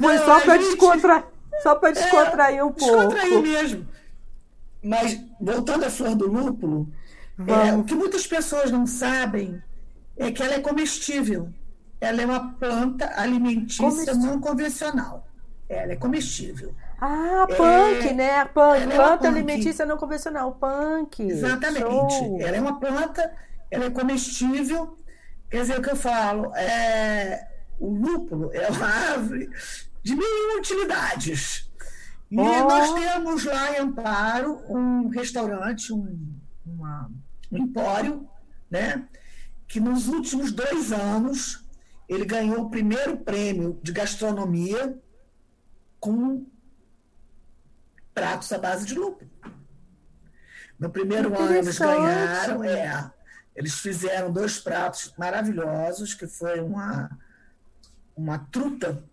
[0.00, 0.70] Foi só para gente...
[0.70, 1.24] descontrair,
[1.62, 2.96] só para descontrair é, um pouco.
[2.96, 3.86] Descontrair mesmo.
[4.82, 6.88] Mas voltando à flor do lúpulo,
[7.46, 9.62] é, o que muitas pessoas não sabem
[10.16, 11.48] é que ela é comestível.
[12.00, 14.16] Ela é uma planta alimentícia comestível.
[14.16, 15.24] não convencional.
[15.68, 16.74] Ela é comestível.
[17.04, 18.44] Ah, punk, é, né?
[18.44, 19.26] Punk, é planta punk.
[19.26, 21.20] alimentícia não convencional, punk.
[21.20, 22.14] Exatamente.
[22.14, 22.40] Show.
[22.40, 23.34] Ela é uma planta,
[23.68, 24.96] ela é comestível.
[25.50, 27.48] Quer dizer, o que eu falo, é,
[27.80, 29.50] o lúpulo é uma árvore
[30.00, 31.68] de mil utilidades.
[32.30, 32.68] E oh.
[32.68, 37.10] nós temos lá em Amparo um restaurante, um, uma,
[37.50, 38.28] um empório,
[38.70, 39.08] né?
[39.66, 41.64] que nos últimos dois anos
[42.08, 44.96] ele ganhou o primeiro prêmio de gastronomia
[45.98, 46.46] com
[48.14, 49.30] pratos à base de lúpulo.
[50.78, 53.10] No primeiro ano eles ganharam, é,
[53.54, 57.10] eles fizeram dois pratos maravilhosos, que foi uma,
[58.16, 59.04] uma truta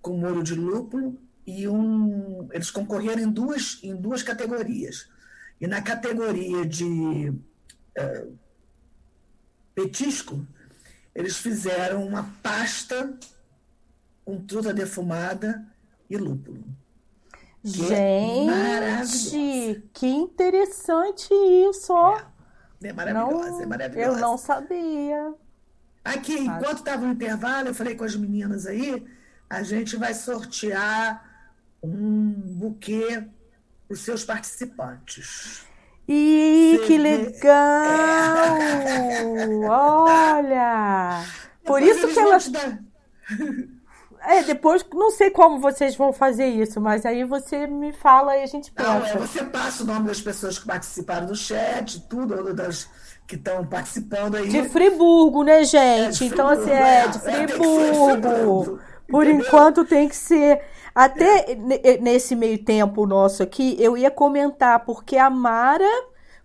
[0.00, 2.48] com molho de lúpulo e um.
[2.52, 5.08] Eles concorreram em duas, em duas categorias.
[5.60, 7.32] E na categoria de
[7.96, 8.26] é,
[9.74, 10.46] petisco,
[11.14, 13.18] eles fizeram uma pasta
[14.24, 15.66] com truta defumada
[16.08, 16.64] e lúpulo.
[17.64, 19.08] Gente,
[19.92, 21.28] que interessante
[21.68, 22.18] isso, ó.
[22.82, 24.16] É, é maravilhosa, não, é maravilhosa.
[24.16, 25.34] Eu não sabia.
[26.04, 29.04] Aqui, enquanto estava no intervalo, eu falei com as meninas aí,
[29.50, 31.52] a gente vai sortear
[31.82, 33.24] um buquê
[33.86, 35.66] para os seus participantes.
[36.06, 38.56] Ih, que legal!
[38.56, 39.24] É.
[39.68, 41.24] Olha!
[41.64, 42.48] Por Depois isso que elas.
[42.48, 42.78] Dar...
[44.22, 48.42] É, depois, não sei como vocês vão fazer isso, mas aí você me fala e
[48.42, 48.88] a gente pensa.
[48.88, 52.88] Não, é, você passa o nome das pessoas que participaram do chat, tudo, das
[53.26, 54.48] que estão participando aí.
[54.48, 56.24] De Friburgo, né, gente?
[56.24, 58.80] É, então, assim, é, é de Friburgo.
[59.06, 59.46] Por Entendeu?
[59.46, 60.60] enquanto tem que ser.
[60.94, 61.98] Até é.
[61.98, 65.84] nesse meio tempo nosso aqui, eu ia comentar, porque a Mara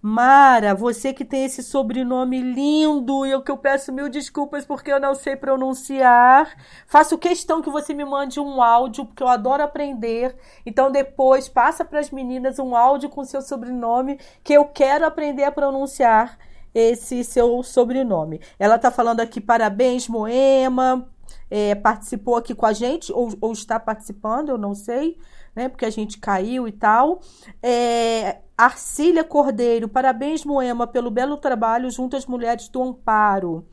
[0.05, 4.91] Mara, você que tem esse sobrenome lindo e eu que eu peço mil desculpas porque
[4.91, 6.57] eu não sei pronunciar.
[6.85, 10.35] Faço questão que você me mande um áudio porque eu adoro aprender.
[10.65, 15.45] Então depois passa para as meninas um áudio com seu sobrenome que eu quero aprender
[15.45, 16.37] a pronunciar
[16.75, 18.41] esse seu sobrenome.
[18.59, 21.07] Ela tá falando aqui parabéns Moema.
[21.49, 25.17] é, participou aqui com a gente, ou, ou está participando, eu não sei,
[25.55, 25.69] né?
[25.69, 27.21] Porque a gente caiu e tal.
[27.61, 33.65] É, Arcília Cordeiro, parabéns, Moema, pelo belo trabalho junto às mulheres do Amparo.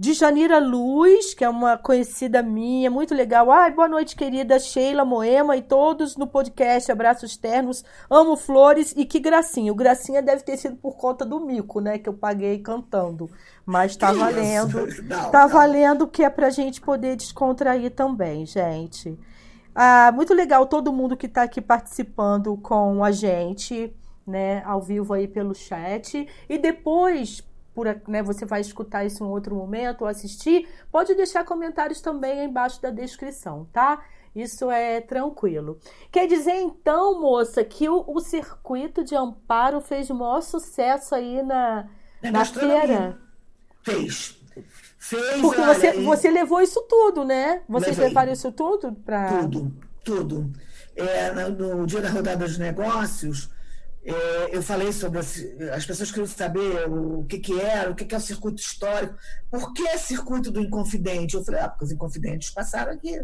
[0.00, 3.50] De Janira Luz, que é uma conhecida minha, muito legal.
[3.50, 6.92] Ai, boa noite, querida Sheila Moema e todos no podcast.
[6.92, 7.84] Abraços ternos.
[8.08, 9.72] Amo flores e que gracinha.
[9.72, 11.98] O gracinha deve ter sido por conta do mico, né?
[11.98, 13.28] Que eu paguei cantando.
[13.66, 14.86] Mas tá que valendo.
[15.02, 15.48] Não, tá não.
[15.48, 19.18] valendo que é pra gente poder descontrair também, gente.
[19.74, 23.94] Ah, muito legal todo mundo que está aqui participando com a gente,
[24.26, 26.26] né, ao vivo aí pelo chat.
[26.48, 27.40] E depois,
[27.74, 32.44] por, né, você vai escutar isso em outro momento ou assistir, pode deixar comentários também
[32.44, 34.04] embaixo da descrição, tá?
[34.34, 35.78] Isso é tranquilo.
[36.12, 41.42] Quer dizer, então, moça, que o, o circuito de amparo fez o maior sucesso aí
[41.42, 41.88] na,
[42.22, 43.18] é na feira?
[43.82, 44.37] Fez.
[44.98, 47.62] Fez, Porque olha, você, você levou isso tudo, né?
[47.68, 48.08] Vocês levei.
[48.08, 49.28] levaram isso tudo para.
[49.42, 49.72] Tudo,
[50.04, 50.52] tudo.
[50.96, 53.48] É, no, dia da rodada dos negócios,
[54.04, 55.20] é, eu falei sobre.
[55.20, 55.36] As,
[55.72, 59.14] as pessoas queriam saber o que, que era, o que, que é o circuito histórico.
[59.48, 61.36] Por que é circuito do Inconfidente?
[61.36, 63.22] Eu falei, ah, porque os Inconfidentes passaram aqui.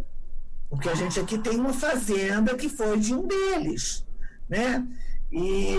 [0.71, 4.07] Porque a gente aqui tem uma fazenda que foi de um deles.
[4.49, 4.87] Né?
[5.33, 5.79] E,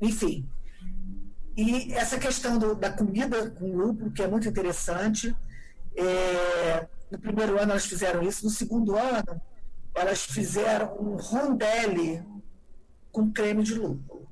[0.00, 0.46] enfim,
[1.56, 5.34] e essa questão do, da comida com lúpulo, que é muito interessante.
[5.96, 9.40] É, no primeiro ano elas fizeram isso, no segundo ano
[9.94, 12.24] elas fizeram um rondelli
[13.12, 14.28] com creme de lúpulo.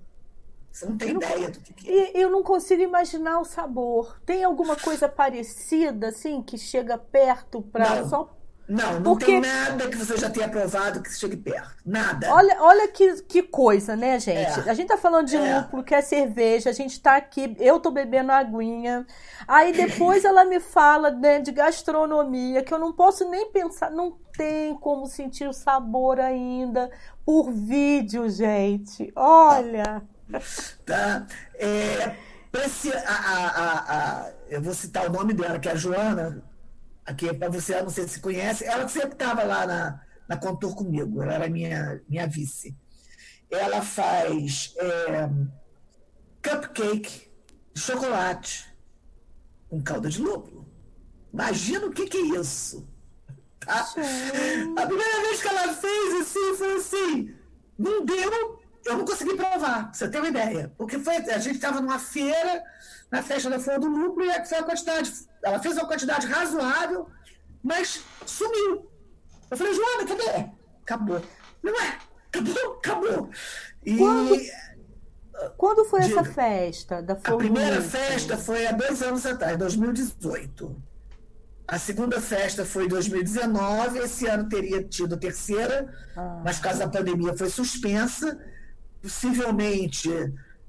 [0.72, 2.12] Você não tem eu ideia não, do que, que é.
[2.16, 4.20] Eu não consigo imaginar o sabor.
[4.24, 8.34] Tem alguma coisa parecida, assim, que chega perto para só
[8.68, 9.26] não, não Porque...
[9.26, 11.74] tem nada que você já tenha provado que chegue perto.
[11.84, 12.32] Nada.
[12.32, 14.60] Olha, olha que, que coisa, né, gente?
[14.66, 14.70] É.
[14.70, 15.58] A gente tá falando de é.
[15.58, 19.06] lúpulo, que é cerveja, a gente tá aqui, eu tô bebendo aguinha.
[19.48, 24.16] Aí depois ela me fala né, de gastronomia, que eu não posso nem pensar, não
[24.36, 26.90] tem como sentir o sabor ainda
[27.26, 29.12] por vídeo, gente.
[29.16, 30.02] Olha.
[30.86, 31.26] Tá.
[31.56, 32.16] É,
[33.06, 36.42] a, a, a, eu vou citar o nome dela, que é a Joana
[37.04, 41.22] aqui para você, não sei se conhece, ela sempre estava lá na, na Contour comigo,
[41.22, 42.76] ela era minha, minha vice.
[43.50, 45.28] Ela faz é,
[46.42, 47.30] cupcake
[47.74, 48.72] de chocolate
[49.68, 50.66] com calda de lúpulo.
[51.32, 52.88] Imagina o que, que é isso.
[53.60, 53.80] Tá?
[53.80, 57.34] A primeira vez que ela fez assim, foi assim,
[57.78, 60.72] não deu, eu não consegui provar, pra você ter uma ideia.
[60.76, 62.62] Porque foi, a gente estava numa feira,
[63.12, 67.08] na festa da Flor do Lúpulo, e foi a quantidade ela fez uma quantidade razoável,
[67.62, 68.88] mas sumiu.
[69.50, 70.50] Eu falei, Joana, cadê?
[70.82, 71.22] Acabou.
[71.62, 71.98] Não é?
[72.28, 72.72] Acabou?
[72.78, 73.30] Acabou.
[73.84, 73.98] E.
[73.98, 74.40] Quando,
[75.56, 80.82] quando foi essa festa da A primeira festa foi há dois anos atrás, 2018.
[81.66, 83.98] A segunda festa foi em 2019.
[83.98, 86.40] Esse ano teria tido a terceira, ah.
[86.44, 88.38] mas por causa da pandemia foi suspensa.
[89.00, 90.08] Possivelmente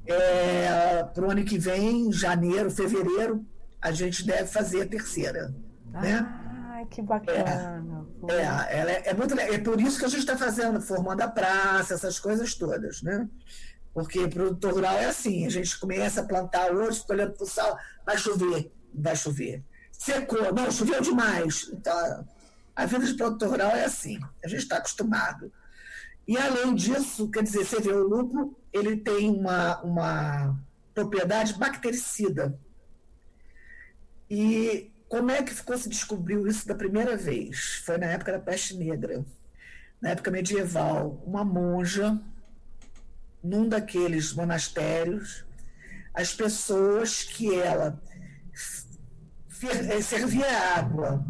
[0.06, 3.46] é, para o ano que vem, janeiro, fevereiro,
[3.82, 5.54] a gente deve fazer a terceira.
[5.92, 6.20] Né?
[6.20, 8.06] Ah, que bacana.
[8.28, 11.22] É, é, ela é, é, muito É por isso que a gente está fazendo, formando
[11.22, 13.28] a praça, essas coisas todas, né?
[13.94, 17.48] Porque produtor rural é assim, a gente começa a plantar hoje, estou olhando para o
[17.48, 19.64] sal, vai chover, vai chover.
[19.92, 21.70] Secou, não, choveu demais.
[21.72, 22.28] Então,
[22.76, 25.52] a vida de produtor rural é assim, a gente está acostumado.
[26.28, 30.60] E além disso, quer dizer, você vê o lúpulo, ele tem uma, uma
[30.94, 32.60] propriedade bactericida.
[34.30, 37.84] E como é que ficou se descobriu isso da primeira vez?
[37.86, 39.24] Foi na época da peste negra,
[40.02, 41.24] na época medieval.
[41.26, 42.20] Uma monja,
[43.44, 45.46] num daqueles monastérios,
[46.14, 48.02] as pessoas que ela
[49.64, 51.24] eh, servia água,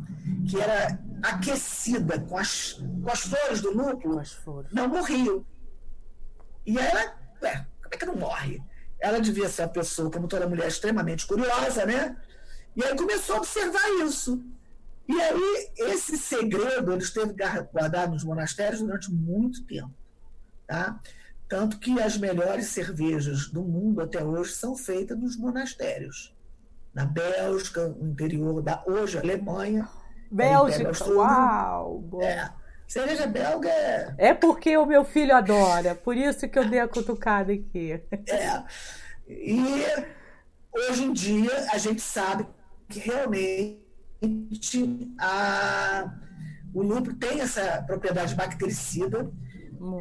[0.50, 4.22] que era aquecida com as, com as flores do lúpulo,
[4.72, 5.46] não morriam.
[6.66, 8.62] E ela, ué, como é que não morre?
[9.00, 12.16] Ela devia ser uma pessoa, como toda mulher, extremamente curiosa, né?
[12.76, 14.42] E aí começou a observar isso.
[15.08, 17.36] E aí, esse segredo ele esteve
[17.72, 19.92] guardado nos monastérios durante muito tempo.
[20.66, 21.00] Tá?
[21.50, 26.34] Tanto que as melhores cervejas do mundo até hoje são feitas nos monastérios.
[26.94, 29.88] Na Bélgica, no interior da hoje Alemanha.
[30.32, 32.04] Bélgica, uau!
[32.22, 32.50] É.
[32.88, 34.14] Cerveja belga é...
[34.18, 38.00] É porque o meu filho adora, por isso que eu dei a cutucada aqui.
[38.28, 38.64] É.
[39.28, 39.84] E
[40.72, 42.46] hoje em dia a gente sabe
[42.90, 43.80] que realmente
[45.20, 46.14] a,
[46.74, 49.32] o lúpulo tem essa propriedade bactericida.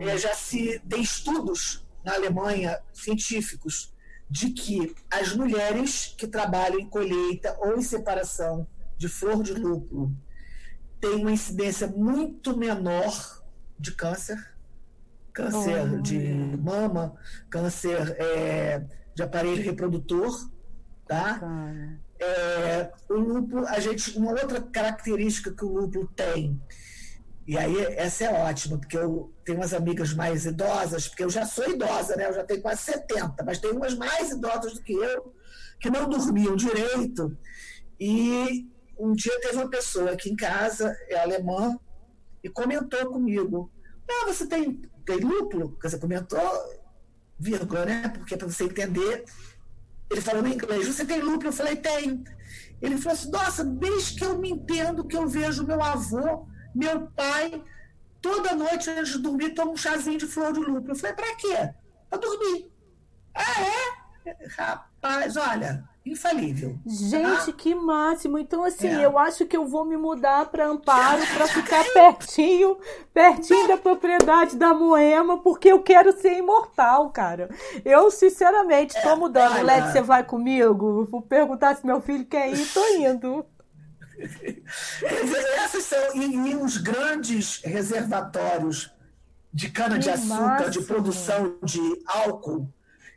[0.00, 3.92] É, já se tem estudos na Alemanha científicos
[4.28, 8.66] de que as mulheres que trabalham em colheita ou em separação
[8.96, 10.14] de flor de lúpulo
[11.02, 13.42] tem uma incidência muito menor
[13.76, 14.38] de câncer,
[15.32, 16.00] câncer oh.
[16.00, 16.16] de
[16.62, 17.16] mama,
[17.50, 20.48] câncer é, de aparelho reprodutor,
[21.08, 21.40] tá?
[22.20, 26.62] É, o lúpulo, a gente, uma outra característica que o lúpulo tem,
[27.48, 31.44] e aí essa é ótima, porque eu tenho umas amigas mais idosas, porque eu já
[31.44, 32.28] sou idosa, né?
[32.28, 35.34] Eu já tenho quase 70, mas tem umas mais idosas do que eu,
[35.80, 37.36] que não dormiam direito.
[37.98, 41.78] E um dia teve uma pessoa aqui em casa, é alemã,
[42.42, 43.70] e comentou comigo:
[44.08, 45.76] Ah, você tem, tem lúpulo?
[45.82, 46.40] Você comentou,
[47.38, 48.08] vírgula, né?
[48.08, 49.24] Porque para você entender,
[50.10, 51.48] ele falou em inglês: Você tem lúpulo?
[51.48, 52.24] Eu falei: Tenho.
[52.80, 57.06] Ele falou assim: Nossa, desde que eu me entendo, que eu vejo meu avô, meu
[57.08, 57.62] pai,
[58.20, 60.92] toda noite antes de dormir, toma um chazinho de flor de lúpulo.
[60.92, 61.74] Eu falei: Para quê?
[62.10, 62.70] Para dormir.
[63.34, 64.02] Ah, é?
[64.56, 66.78] Rapaz, olha, infalível.
[66.84, 67.52] Gente, ah.
[67.52, 68.38] que máximo.
[68.38, 69.04] Então, assim, é.
[69.04, 72.76] eu acho que eu vou me mudar para Amparo para ficar pertinho,
[73.14, 77.48] pertinho da propriedade da Moema, porque eu quero ser imortal, cara.
[77.84, 79.52] Eu, sinceramente, tô é, mudando.
[79.52, 79.62] Olha...
[79.62, 81.04] Led, você vai comigo?
[81.04, 83.46] Vou perguntar se meu filho quer ir, tô indo.
[85.64, 88.92] Essas são e, e os grandes reservatórios
[89.52, 92.68] de cana-de-açúcar, de produção de álcool,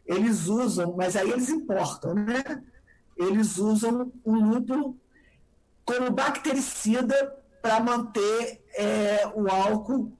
[0.05, 2.43] eles usam, mas aí eles importam, né?
[3.15, 4.99] Eles usam o lúpulo
[5.85, 10.17] como bactericida para manter é, o álcool,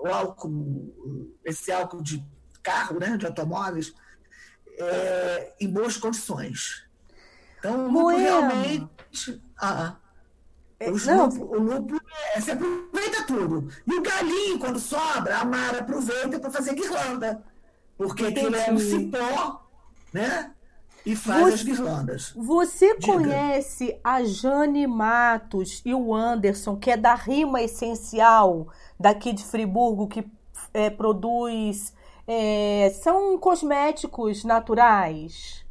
[0.00, 2.24] o álcool, esse álcool de
[2.62, 3.94] carro, né, de automóveis,
[4.76, 6.86] é, em boas condições.
[7.58, 9.42] Então, o lúpulo realmente.
[9.60, 9.96] Ah,
[10.78, 12.00] é, o, lúpulo, o lúpulo
[12.34, 13.68] é, você aproveita tudo.
[13.86, 17.42] E o galinho, quando sobra, a Mara aproveita para fazer guirlanda.
[17.96, 19.68] Porque aquilo é um cipó,
[20.12, 20.54] né?
[21.08, 22.32] E faz você, as guirlandas.
[22.36, 23.14] Você Diga.
[23.14, 28.68] conhece a Jane Matos e o Anderson, que é da Rima Essencial,
[29.00, 30.22] daqui de Friburgo, que
[30.74, 31.94] é, produz.
[32.26, 35.64] É, são cosméticos naturais?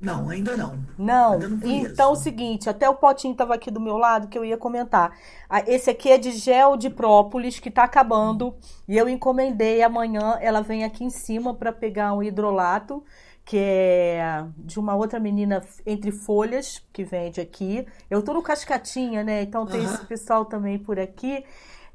[0.00, 0.78] Não, ainda não.
[0.96, 1.32] Não.
[1.32, 4.38] Ainda não então, é o seguinte, até o potinho estava aqui do meu lado que
[4.38, 5.18] eu ia comentar.
[5.50, 8.54] Ah, esse aqui é de gel de própolis que está acabando
[8.86, 10.38] e eu encomendei amanhã.
[10.40, 13.02] Ela vem aqui em cima para pegar um hidrolato
[13.46, 17.86] que é de uma outra menina entre folhas que vende aqui.
[18.10, 19.42] Eu tô no Cascatinha, né?
[19.42, 19.94] Então tem uhum.
[19.94, 21.44] esse pessoal também por aqui.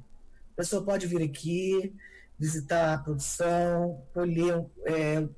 [0.53, 1.95] A pessoa pode vir aqui,
[2.39, 5.29] visitar a produção, colher, é,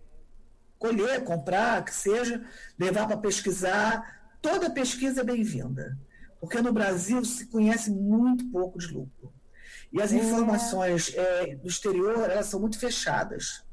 [0.78, 2.44] colher, comprar, que seja,
[2.78, 4.36] levar para pesquisar.
[4.42, 5.98] Toda pesquisa é bem-vinda,
[6.40, 9.32] porque no Brasil se conhece muito pouco de lucro.
[9.92, 10.16] E as é.
[10.16, 13.64] informações é, do exterior elas são muito fechadas.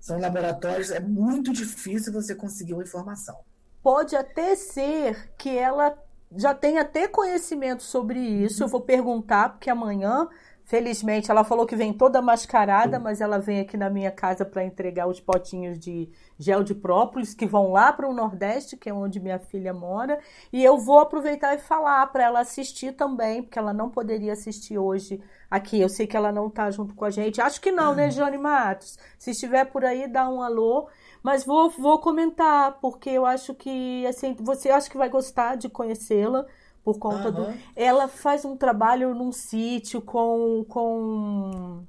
[0.00, 3.38] São laboratórios, é muito difícil você conseguir uma informação
[3.82, 5.96] pode até ser que ela
[6.36, 8.62] já tenha até conhecimento sobre isso.
[8.62, 10.28] Eu vou perguntar, porque amanhã,
[10.64, 14.64] felizmente, ela falou que vem toda mascarada, mas ela vem aqui na minha casa para
[14.64, 16.08] entregar os potinhos de
[16.38, 20.20] gel de própolis que vão lá para o Nordeste, que é onde minha filha mora.
[20.52, 24.78] E eu vou aproveitar e falar para ela assistir também, porque ela não poderia assistir
[24.78, 25.20] hoje
[25.50, 25.80] aqui.
[25.80, 27.40] Eu sei que ela não está junto com a gente.
[27.40, 28.96] Acho que não, né, Jane Matos?
[29.18, 30.88] Se estiver por aí, dá um alô.
[31.22, 35.68] Mas vou, vou comentar, porque eu acho que, assim, você acha que vai gostar de
[35.68, 36.46] conhecê-la
[36.82, 37.52] por conta uhum.
[37.52, 37.54] do.
[37.76, 40.64] Ela faz um trabalho num sítio com.
[40.68, 41.84] com...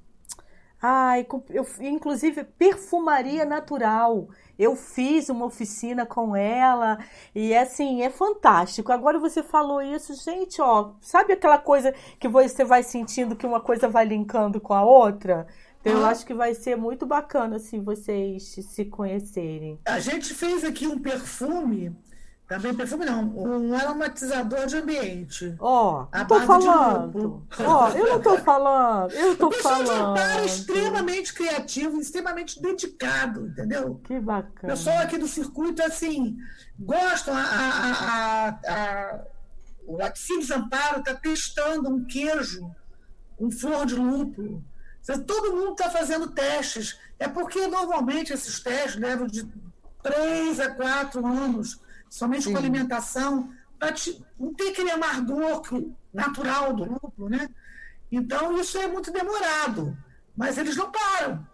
[0.84, 4.28] Ai, eu, inclusive perfumaria natural.
[4.58, 6.98] Eu fiz uma oficina com ela
[7.34, 8.92] e assim, é fantástico.
[8.92, 13.60] Agora você falou isso, gente, ó, sabe aquela coisa que você vai sentindo que uma
[13.60, 15.46] coisa vai linkando com a outra?
[15.82, 19.78] Então, eu acho que vai ser muito bacana assim vocês se conhecerem.
[19.84, 21.94] A gente fez aqui um perfume
[22.52, 25.56] também perfume não, um aromatizador de ambiente.
[25.58, 27.46] Ó, oh, tô falando.
[27.58, 29.12] Ó, oh, eu não tô falando.
[29.12, 29.90] Eu tô falando.
[29.90, 33.98] É um cara extremamente criativo, extremamente dedicado, entendeu?
[34.04, 34.74] Que bacana.
[34.74, 36.36] O pessoal aqui do circuito, assim,
[36.78, 37.34] gostam.
[37.34, 39.20] A, a, a, a,
[39.86, 42.70] o Laticínios Amparo está testando um queijo
[43.38, 44.62] com flor de lúpulo.
[45.26, 46.98] Todo mundo está fazendo testes.
[47.18, 49.46] É porque normalmente esses testes levam de
[50.02, 52.52] três a quatro anos somente Sim.
[52.52, 53.94] com alimentação, para
[54.38, 55.62] não ter aquele amargor
[56.12, 57.48] natural do lúpulo, né?
[58.10, 59.96] Então, isso é muito demorado,
[60.36, 61.46] mas eles não param.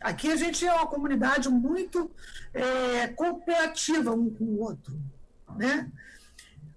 [0.00, 2.08] Aqui a gente é uma comunidade muito
[2.54, 4.96] é, cooperativa um com o outro,
[5.56, 5.90] né?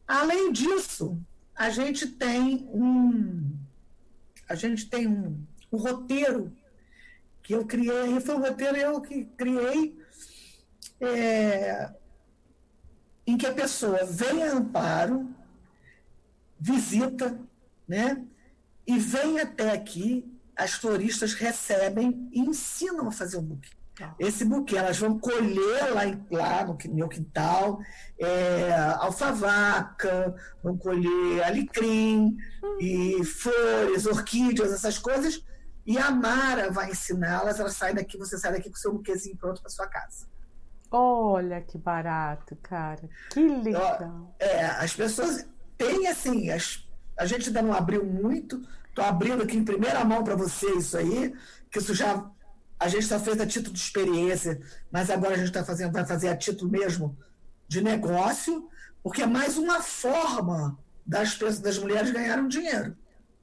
[0.08, 1.22] Além disso,
[1.56, 3.56] a gente tem um
[4.50, 5.40] a gente tem um,
[5.72, 6.52] um roteiro
[7.44, 9.98] que eu criei, foi um roteiro eu que criei
[11.00, 11.90] é,
[13.26, 15.28] em que a pessoa vem a amparo,
[16.60, 17.40] visita,
[17.88, 18.24] né?
[18.86, 23.70] E vem até aqui, as floristas recebem e ensinam a fazer o buquê.
[23.96, 24.16] Tá.
[24.18, 26.02] Esse buquê elas vão colher lá,
[26.32, 27.80] lá no meu quintal,
[28.18, 32.78] é, alfavaca, vão colher alecrim hum.
[32.80, 35.44] e flores, orquídeas, essas coisas,
[35.86, 39.38] e a Mara vai ensiná-las, ela sai daqui, você sai daqui com o seu buquêzinho
[39.38, 40.28] pronto para sua casa.
[40.92, 43.10] Olha que barato, cara.
[43.32, 44.36] Que legal.
[44.38, 46.86] É, as pessoas têm assim, as,
[47.18, 48.62] a gente ainda não abriu muito.
[48.90, 51.34] Estou abrindo aqui em primeira mão para você isso aí,
[51.72, 52.30] que isso já
[52.78, 54.60] a gente está fez a título de experiência,
[54.92, 57.16] mas agora a gente está fazendo, vai fazer a título mesmo
[57.68, 58.68] de negócio,
[59.02, 62.98] porque é mais uma forma das das mulheres ganharem dinheiro.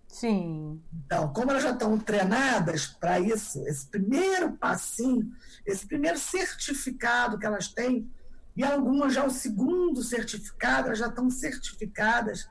[0.08, 0.82] Sim.
[1.04, 5.30] Então, como elas já estão treinadas para isso, esse primeiro passinho,
[5.64, 8.10] esse primeiro certificado que elas têm,
[8.56, 12.48] e algumas já o segundo certificado, elas já estão certificadas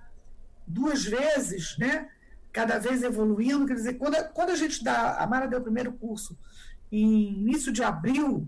[0.66, 2.10] duas vezes, né?
[2.58, 3.68] cada vez evoluindo.
[3.68, 6.38] Quer dizer, quando a, quando a gente dá, a Mara deu o primeiro curso
[6.92, 8.48] em início de abril,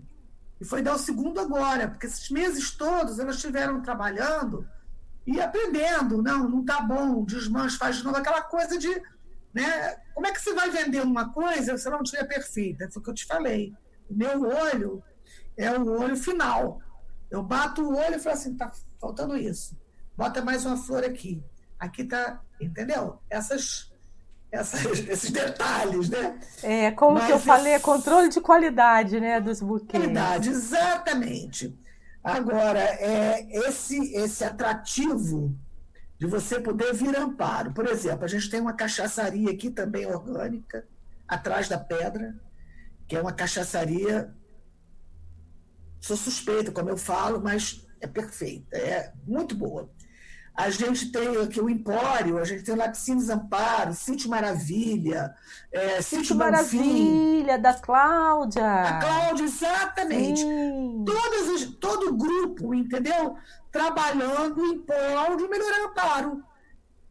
[0.60, 4.66] e foi dar o segundo agora, porque esses meses todos elas estiveram trabalhando
[5.30, 6.22] e aprendendo.
[6.22, 8.88] Não, não está bom, desmanche, faz de novo, aquela coisa de.
[9.52, 12.88] Né, como é que você vai vender uma coisa se ela não estiver perfeita?
[12.90, 13.72] Foi o que eu te falei.
[14.08, 15.02] O meu olho
[15.56, 16.80] é o olho final.
[17.30, 18.70] Eu bato o olho e falo assim: está
[19.00, 19.76] faltando isso.
[20.16, 21.42] Bota mais uma flor aqui.
[21.78, 23.20] Aqui está, entendeu?
[23.30, 23.90] Essas,
[24.50, 26.38] essas, esses detalhes, né?
[26.62, 30.02] É, como Mas que eu falei, é controle de qualidade, né, dos buquês.
[30.02, 31.76] Qualidade, exatamente.
[32.22, 35.58] Agora, é, esse, esse atrativo
[36.18, 37.72] de você poder vir amparo.
[37.72, 40.86] Por exemplo, a gente tem uma cachaçaria aqui também orgânica,
[41.26, 42.38] atrás da pedra,
[43.08, 44.30] que é uma cachaçaria.
[45.98, 49.90] Sou suspeita, como eu falo, mas é perfeita, é muito boa.
[50.54, 55.34] A gente tem aqui o Empório, a gente tem Laticínios Amparo, Sítio Maravilha,
[55.72, 58.82] é, Sítio Maravilha, da Cláudia.
[58.82, 60.44] A Cláudia, exatamente.
[61.06, 61.40] Todas
[61.80, 63.36] todo o grupo, entendeu?
[63.72, 66.44] Trabalhando em prol de melhorar o amparo.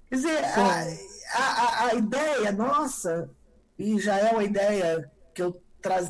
[0.10, 3.30] Quer dizer, a, a, a, ideia nossa,
[3.78, 5.62] e já é uma ideia que eu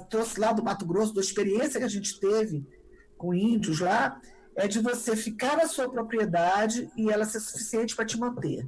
[0.09, 2.65] trouxe lá do Mato Grosso, da experiência que a gente teve
[3.17, 4.19] com índios lá,
[4.59, 8.67] é de você ficar na sua propriedade e ela ser suficiente para te manter.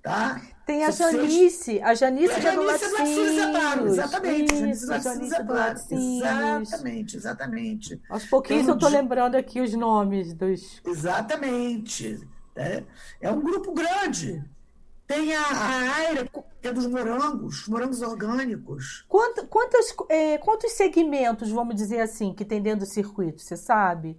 [0.00, 0.40] Tá?
[0.66, 3.92] Tem a Janice, a Janice, a Janice é do Laticínios.
[3.92, 6.22] Exatamente, Isso, Janice, Janice é do Laticínios.
[6.22, 8.02] Exatamente, exatamente.
[8.08, 10.80] Aos pouquinhos eu estou lembrando aqui os nomes dos...
[10.84, 12.20] Exatamente.
[12.56, 12.82] É,
[13.20, 14.42] é um grupo grande.
[15.06, 16.28] Tem a, a Aira,
[16.60, 19.04] que é dos morangos, morangos orgânicos.
[19.08, 24.18] Quanto, quantos, é, quantos segmentos, vamos dizer assim, que tem dentro do circuito, você sabe?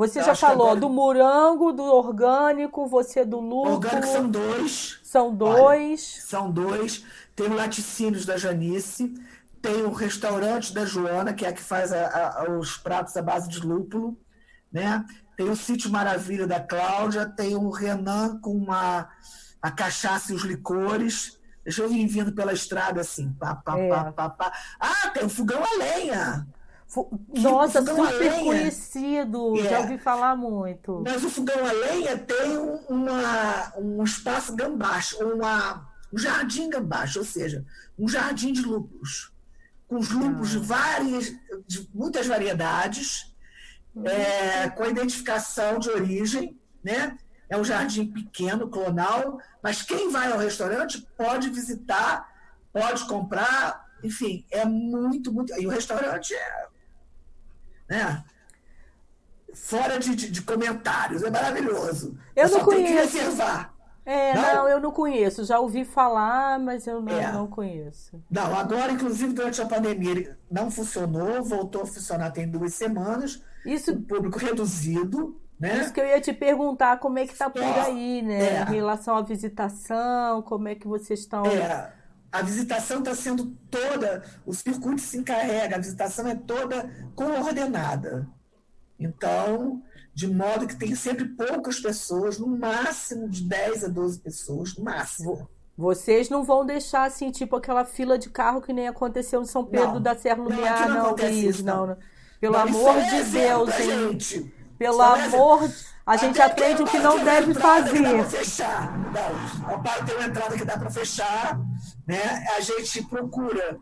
[0.00, 0.80] Você já falou agora...
[0.80, 3.74] do morango, do orgânico, você do lúpulo.
[3.74, 5.00] Orgânico são dois.
[5.02, 5.60] São dois.
[5.60, 7.04] Olha, são dois.
[7.36, 9.12] Tem o laticínios da Janice,
[9.60, 13.20] tem o restaurante da Joana, que é a que faz a, a, os pratos à
[13.20, 14.18] base de lúpulo,
[14.72, 15.04] né?
[15.36, 19.06] Tem o sítio Maravilha da Cláudia, tem o Renan com uma,
[19.60, 21.38] a cachaça e os licores.
[21.62, 23.30] Deixa eu vir vindo pela estrada assim.
[23.34, 23.88] Pá, pá, é.
[23.90, 24.52] pá, pá, pá.
[24.80, 26.46] Ah, tem o fogão a lenha.
[27.40, 29.68] Nossa, super conhecido, é.
[29.68, 31.02] já ouvi falar muito.
[31.04, 32.58] Mas o fogão a lenha tem
[32.88, 37.64] uma, um espaço gambacho, uma, um jardim gambacho, ou seja,
[37.96, 39.32] um jardim de lúpulos.
[39.86, 40.62] com os lúpulos de ah.
[40.62, 41.32] várias,
[41.66, 43.32] de muitas variedades,
[43.94, 44.06] uhum.
[44.06, 47.16] é, com a identificação de origem, né?
[47.48, 52.28] É um jardim pequeno, clonal, mas quem vai ao restaurante pode visitar,
[52.72, 55.52] pode comprar, enfim, é muito, muito.
[55.60, 56.69] E o restaurante é.
[57.90, 58.24] Né?
[59.52, 62.16] Fora de, de, de comentários, é maravilhoso.
[62.36, 62.84] Eu, não conheço.
[62.84, 63.74] Tem que reservar.
[64.06, 64.54] É, não?
[64.54, 64.68] não?
[64.68, 65.44] eu não conheço.
[65.44, 67.32] Já ouvi falar, mas eu não, é.
[67.32, 68.22] não conheço.
[68.30, 73.42] Não, agora, inclusive, durante a pandemia, ele não funcionou, voltou a funcionar tem duas semanas.
[73.66, 73.92] Isso.
[73.92, 75.36] Um público reduzido.
[75.58, 75.80] Né?
[75.80, 78.56] Isso que eu ia te perguntar como é que está por aí, né?
[78.56, 78.62] É.
[78.62, 81.44] Em relação à visitação, como é que vocês estão.
[81.44, 81.92] É.
[82.32, 88.28] A visitação está sendo toda, o circuito se encarrega, a visitação é toda coordenada.
[88.98, 89.82] Então,
[90.14, 94.84] de modo que tem sempre poucas pessoas, no máximo de 10 a 12 pessoas, no
[94.84, 95.48] máximo.
[95.76, 99.64] Vocês não vão deixar assim, tipo aquela fila de carro que nem aconteceu em São
[99.64, 101.96] Pedro não, da Serra Lumiar, não, não, Luiz, não, não.
[102.40, 103.74] Pelo não, amor é de Deus?
[103.74, 104.54] Gente.
[104.78, 107.92] Pelo Só amor de a gente Até aprende o que não deve fazer.
[107.92, 108.98] Que dá para fechar.
[108.98, 111.60] Não, o pai tem uma entrada que dá para fechar,
[112.10, 112.44] né?
[112.56, 113.78] A gente procura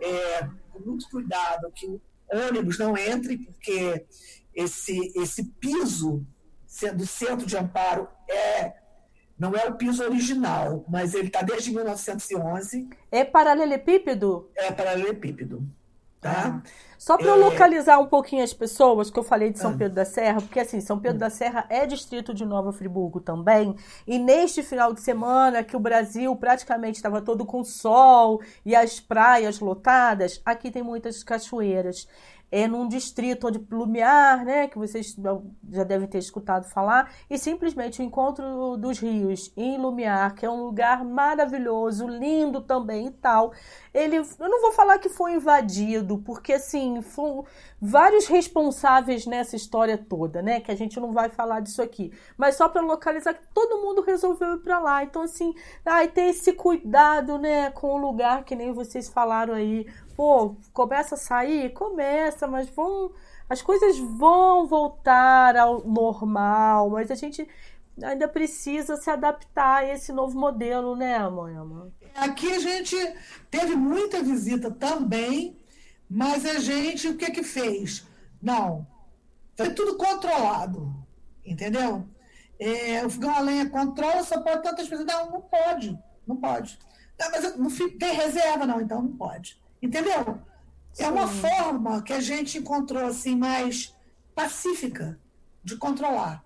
[0.00, 2.00] é, com muito cuidado que o
[2.48, 4.06] ônibus não entre, porque
[4.54, 6.24] esse, esse piso
[6.94, 8.80] do centro de amparo é
[9.36, 12.88] não é o piso original, mas ele está desde 1911.
[13.10, 14.48] É paralelepípedo?
[14.54, 15.66] É paralelepípedo.
[16.22, 16.62] Tá?
[16.64, 16.70] Ah.
[16.96, 17.38] Só para eu é...
[17.38, 19.76] localizar um pouquinho as pessoas que eu falei de São ah.
[19.76, 23.74] Pedro da Serra, porque assim, São Pedro da Serra é distrito de Nova Friburgo também,
[24.06, 29.00] e neste final de semana que o Brasil praticamente estava todo com sol e as
[29.00, 32.06] praias lotadas, aqui tem muitas cachoeiras
[32.52, 35.16] é num distrito onde Lumiar, né, que vocês
[35.70, 40.50] já devem ter escutado falar, e simplesmente o encontro dos rios em Lumiar, que é
[40.50, 43.52] um lugar maravilhoso, lindo também e tal.
[43.94, 47.46] Ele, eu não vou falar que foi invadido, porque assim, foram
[47.84, 52.54] vários responsáveis nessa história toda, né, que a gente não vai falar disso aqui, mas
[52.54, 55.02] só para localizar que todo mundo resolveu ir para lá.
[55.02, 55.52] Então assim,
[55.84, 59.84] ai, ter esse cuidado, né, com o lugar que nem vocês falaram aí,
[60.14, 61.72] pô, começa a sair?
[61.72, 63.10] Começa, mas vão.
[63.48, 67.46] As coisas vão voltar ao normal, mas a gente
[68.00, 71.56] ainda precisa se adaptar a esse novo modelo, né, mãe?
[72.14, 72.96] Aqui a gente
[73.50, 75.56] teve muita visita também,
[76.14, 78.06] mas a gente, o que que fez?
[78.40, 78.86] Não,
[79.56, 80.94] foi tudo controlado,
[81.42, 82.06] entendeu?
[82.60, 85.06] É, o fogão a lenha controla, só pode tantas pessoas.
[85.06, 86.78] Não, não pode, não pode.
[87.18, 89.58] Não, mas não tem reserva, não, então não pode.
[89.80, 90.38] Entendeu?
[90.92, 91.04] Sim.
[91.04, 93.96] É uma forma que a gente encontrou assim mais
[94.34, 95.18] pacífica
[95.64, 96.44] de controlar.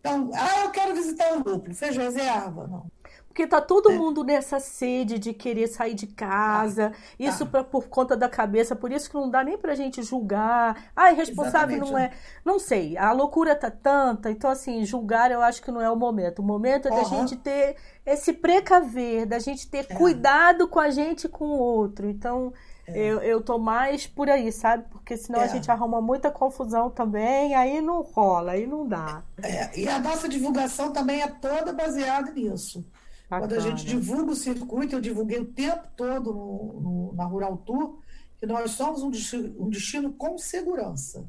[0.00, 2.66] Então, ah, eu quero visitar o núcleo, fez reserva?
[2.66, 2.90] Não.
[3.36, 3.94] Porque tá todo é.
[3.94, 6.96] mundo nessa sede de querer sair de casa, tá.
[7.18, 7.50] isso tá.
[7.50, 10.90] Pra, por conta da cabeça, por isso que não dá nem pra gente julgar.
[10.96, 12.12] Ah, irresponsável não é.
[12.42, 15.94] Não sei, a loucura tá tanta, então assim, julgar eu acho que não é o
[15.94, 16.38] momento.
[16.38, 16.96] O momento é uhum.
[16.96, 17.76] da gente ter
[18.06, 19.94] esse precaver, da gente ter é.
[19.94, 22.08] cuidado com a gente e com o outro.
[22.08, 22.54] Então,
[22.86, 22.98] é.
[22.98, 24.86] eu, eu tô mais por aí, sabe?
[24.88, 25.44] Porque senão é.
[25.44, 29.22] a gente arruma muita confusão também, aí não rola, aí não dá.
[29.42, 29.78] É.
[29.78, 32.82] E a nossa divulgação também é toda baseada nisso.
[33.28, 33.48] Bacana.
[33.48, 37.56] Quando a gente divulga o circuito, eu divulguei o tempo todo no, no, na Rural
[37.58, 38.00] Tour,
[38.38, 41.28] que nós somos um destino, um destino com segurança.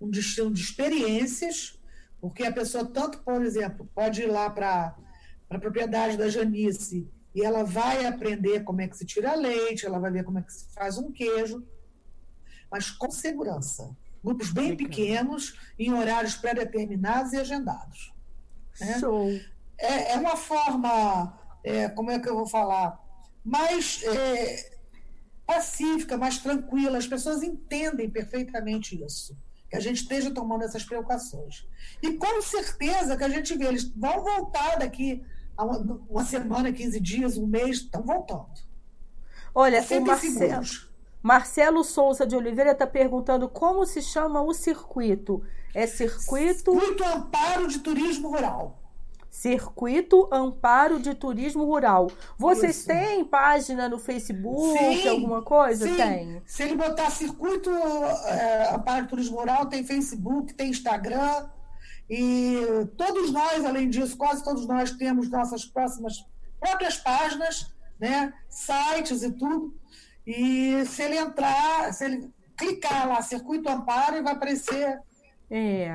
[0.00, 1.78] Um destino de experiências,
[2.20, 4.96] porque a pessoa tanto, por exemplo, pode ir lá para
[5.50, 9.98] a propriedade da Janice e ela vai aprender como é que se tira leite, ela
[9.98, 11.64] vai ver como é que se faz um queijo,
[12.70, 13.96] mas com segurança.
[14.22, 18.12] Grupos bem pequenos, em horários pré-determinados e agendados.
[18.80, 18.98] Né?
[18.98, 19.30] Show.
[19.78, 22.98] É, é uma forma, é, como é que eu vou falar,
[23.44, 24.78] mais é,
[25.46, 26.98] pacífica, mais tranquila.
[26.98, 29.36] As pessoas entendem perfeitamente isso
[29.70, 31.66] que a gente esteja tomando essas precauções.
[32.02, 35.22] E com certeza que a gente vê, eles vão voltar daqui
[35.58, 38.46] uma, uma semana, 15 dias, um mês, estão voltando.
[39.54, 40.66] Olha, o Marcelo,
[41.22, 45.42] Marcelo Souza de Oliveira está perguntando como se chama o circuito.
[45.74, 46.72] É circuito.
[46.72, 48.77] Circuito Amparo de Turismo Rural.
[49.38, 52.10] Circuito Amparo de Turismo Rural.
[52.36, 52.88] Vocês Isso.
[52.88, 55.86] têm página no Facebook, sim, alguma coisa?
[55.86, 55.96] Sim.
[55.96, 56.42] Tem.
[56.44, 61.48] Se ele botar Circuito é, Amparo de Turismo Rural, tem Facebook, tem Instagram.
[62.10, 66.26] E todos nós, além disso, quase todos nós temos nossas próximas
[66.58, 69.72] próprias páginas, né, sites e tudo.
[70.26, 74.98] E se ele entrar, se ele clicar lá, Circuito Amparo, vai aparecer.
[75.48, 75.94] É.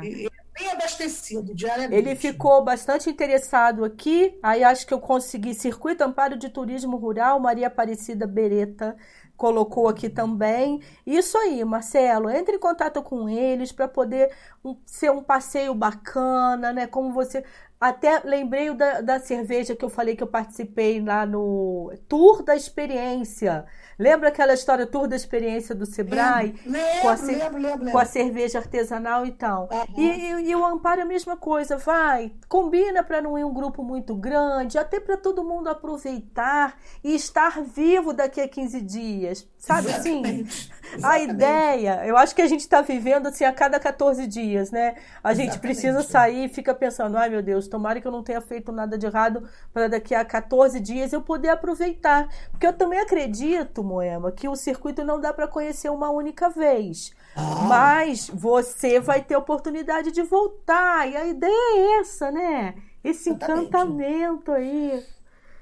[0.54, 1.96] bem abastecido diariamente.
[1.96, 4.38] Ele ficou bastante interessado aqui.
[4.42, 8.96] Aí acho que eu consegui Circuito Amparo de Turismo Rural, Maria Aparecida Bereta
[9.36, 10.82] colocou aqui também.
[11.06, 14.32] Isso aí, Marcelo, entre em contato com eles para poder
[14.64, 16.88] um, ser um passeio bacana, né?
[16.88, 17.44] Como você
[17.80, 22.56] até lembrei da, da cerveja que eu falei que eu participei lá no Tour da
[22.56, 23.66] Experiência.
[23.98, 26.56] Lembra aquela história Tour da Experiência do Sebrae?
[26.66, 29.70] Lembro, com, a lembro, lembro, com a cerveja artesanal e tal.
[29.72, 30.02] Uhum.
[30.02, 33.54] E, e, e, o Amparo é a mesma coisa, vai, combina para não ir um
[33.54, 39.48] grupo muito grande, até para todo mundo aproveitar e estar vivo daqui a 15 dias.
[39.64, 40.42] Sabe Exatamente.
[40.42, 40.70] assim?
[40.98, 41.06] Exatamente.
[41.06, 44.96] A ideia, eu acho que a gente está vivendo assim a cada 14 dias, né?
[45.24, 45.62] A gente Exatamente.
[45.62, 48.98] precisa sair e fica pensando, ai meu Deus, tomara que eu não tenha feito nada
[48.98, 52.28] de errado para daqui a 14 dias eu poder aproveitar.
[52.52, 57.14] Porque eu também acredito, Moema, que o circuito não dá para conhecer uma única vez.
[57.34, 57.64] Ah.
[57.66, 61.10] Mas você vai ter oportunidade de voltar.
[61.10, 62.76] E a ideia é essa, né?
[63.02, 65.06] Esse encantamento aí.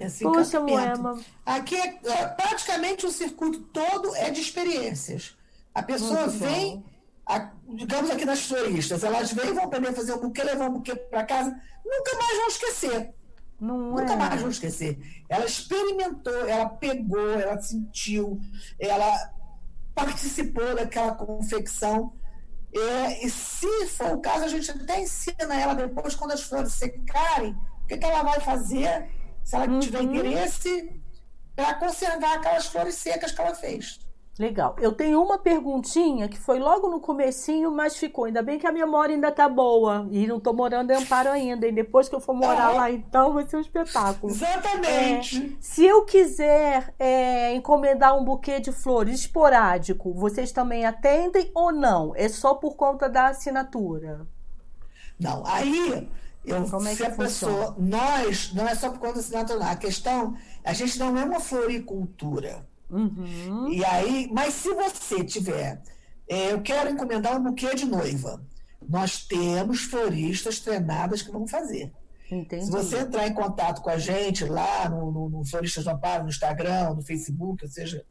[0.02, 1.20] Esse Poxa, Moema.
[1.46, 5.38] Aqui é, é, praticamente o circuito todo é de experiências.
[5.74, 6.84] A pessoa Muito vem,
[7.26, 10.74] a, digamos aqui nas floristas, elas vêm, vão aprender a fazer um buquê, levar um
[10.74, 11.50] buquê para casa,
[11.86, 13.14] nunca mais vão esquecer.
[13.60, 14.16] Não nunca é.
[14.16, 14.98] mais vão esquecer.
[15.30, 18.42] Ela experimentou, ela pegou, ela sentiu,
[18.80, 19.32] ela
[19.94, 22.12] participou daquela confecção.
[22.74, 26.74] É, e se for o caso, a gente até ensina ela depois, quando as flores
[26.74, 27.52] secarem,
[27.84, 29.21] o que, que ela vai fazer
[29.52, 29.80] se ela uhum.
[29.82, 31.02] tiver interesse,
[31.54, 34.00] para conservar aquelas flores secas que ela fez.
[34.40, 34.78] Legal.
[34.80, 38.24] Eu tenho uma perguntinha que foi logo no comecinho, mas ficou.
[38.24, 40.08] Ainda bem que a memória ainda tá boa.
[40.10, 41.68] E não tô morando em Amparo ainda.
[41.68, 42.78] E depois que eu for morar é.
[42.78, 44.32] lá, então vai ser um espetáculo.
[44.32, 45.54] Exatamente.
[45.54, 51.74] É, se eu quiser é, encomendar um buquê de flores esporádico, vocês também atendem ou
[51.74, 52.14] não?
[52.16, 54.26] É só por conta da assinatura?
[55.20, 55.44] Não.
[55.46, 56.10] Aí
[56.44, 59.76] eu, Como é que se a pessoa, nós, não é só por conta assinatura, a
[59.76, 62.68] questão, a gente não é uma floricultura.
[62.90, 63.70] Uhum.
[63.70, 65.82] E aí, mas se você tiver,
[66.28, 68.44] é, eu quero encomendar um buquê de noiva,
[68.88, 71.94] nós temos floristas treinadas que vão fazer.
[72.32, 72.66] Entendi.
[72.66, 76.24] Se você entrar em contato com a gente lá no, no, no Floristas do Amparo,
[76.24, 78.06] no Instagram, no Facebook, ou seja,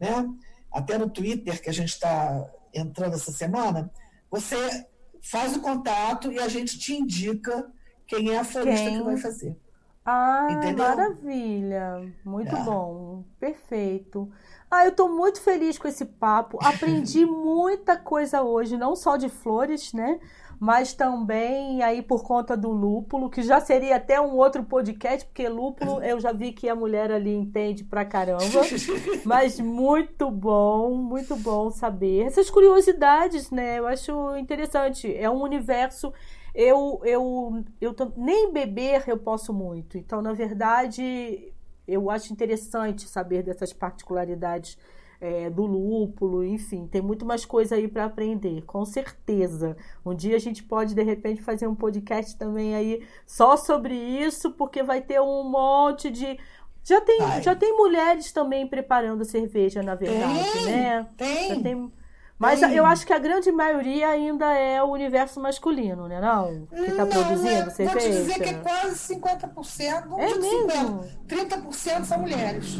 [0.00, 0.28] né,
[0.72, 3.90] até no Twitter que a gente está entrando essa semana,
[4.30, 4.86] você
[5.22, 7.70] faz o contato e a gente te indica
[8.06, 8.98] quem é a florista quem?
[8.98, 9.56] que vai fazer.
[10.04, 10.86] Ah, Entendeu?
[10.86, 12.12] maravilha.
[12.24, 12.62] Muito é.
[12.62, 13.24] bom.
[13.40, 14.30] Perfeito.
[14.70, 16.58] Ah, eu estou muito feliz com esse papo.
[16.62, 20.20] Aprendi muita coisa hoje, não só de flores, né?
[20.58, 25.48] Mas também aí por conta do lúpulo, que já seria até um outro podcast, porque
[25.48, 28.62] lúpulo eu já vi que a mulher ali entende pra caramba.
[29.24, 32.26] Mas muito bom, muito bom saber.
[32.26, 33.78] Essas curiosidades, né?
[33.78, 35.14] Eu acho interessante.
[35.14, 36.12] É um universo
[36.56, 39.98] eu, eu, eu nem beber eu posso muito.
[39.98, 41.52] Então, na verdade,
[41.86, 44.78] eu acho interessante saber dessas particularidades
[45.20, 49.76] é, do lúpulo, enfim, tem muito mais coisa aí para aprender, com certeza.
[50.04, 54.50] Um dia a gente pode de repente fazer um podcast também aí só sobre isso,
[54.52, 56.38] porque vai ter um monte de
[56.82, 61.06] já tem, já tem mulheres também preparando cerveja, na verdade, tem, né?
[61.16, 61.48] Tem.
[61.48, 61.92] Já tem
[62.38, 66.20] mas eu acho que a grande maioria ainda é o universo masculino, né?
[66.20, 66.66] Não?
[66.66, 67.98] Que está produzindo é, cerveja.
[67.98, 71.02] Vou te dizer que é quase 50%, não é mesmo?
[71.28, 72.76] 50, 30% são mulheres.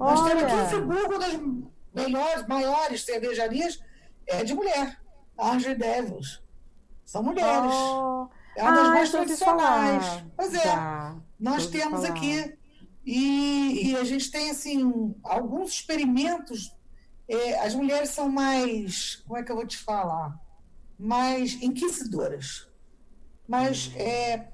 [0.00, 0.14] Olha.
[0.14, 1.32] Nós temos aqui em Friburgo das
[1.98, 3.80] melhores, maiores cervejarias
[4.26, 5.00] é de mulher.
[5.36, 6.42] Arge Devils.
[7.04, 7.72] São mulheres.
[7.72, 8.28] Oh.
[8.56, 10.24] É uma das ah, mais tradicionais.
[10.36, 10.64] Pois é.
[10.64, 11.16] Já.
[11.38, 12.14] Nós temos falar.
[12.14, 12.58] aqui.
[13.06, 16.76] E, e a gente tem, assim, alguns experimentos
[17.28, 20.40] é, as mulheres são mais, como é que eu vou te falar?
[20.98, 22.66] Mais inquisidoras.
[23.46, 24.48] Mas é,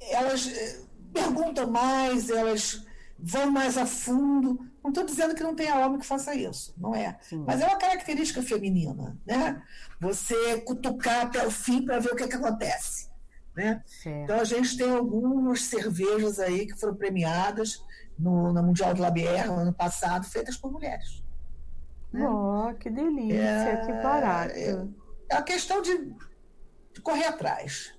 [0.00, 0.80] elas é,
[1.12, 2.84] perguntam mais, elas
[3.16, 4.68] vão mais a fundo.
[4.86, 7.18] Não estou dizendo que não tenha homem que faça isso, não é.
[7.20, 7.42] Sim.
[7.44, 9.60] Mas é uma característica feminina, né?
[10.00, 13.10] Você cutucar até o fim para ver o que, é que acontece.
[13.56, 13.82] Né?
[14.22, 17.82] Então a gente tem algumas cervejas aí que foram premiadas
[18.16, 21.20] no, no Mundial do Labier no ano passado, feitas por mulheres.
[22.12, 22.24] Né?
[22.24, 24.52] Oh, que delícia, é, que barato.
[24.54, 24.86] É,
[25.32, 26.14] é a questão de,
[26.94, 27.92] de correr atrás.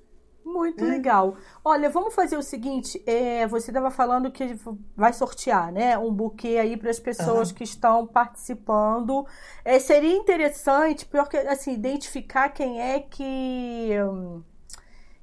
[0.47, 0.87] Muito hum.
[0.87, 1.35] legal.
[1.63, 4.57] Olha, vamos fazer o seguinte: é, você estava falando que
[4.95, 7.55] vai sortear, né, um buquê aí para as pessoas uhum.
[7.55, 9.27] que estão participando.
[9.65, 13.91] É, seria interessante, porque assim, identificar quem é que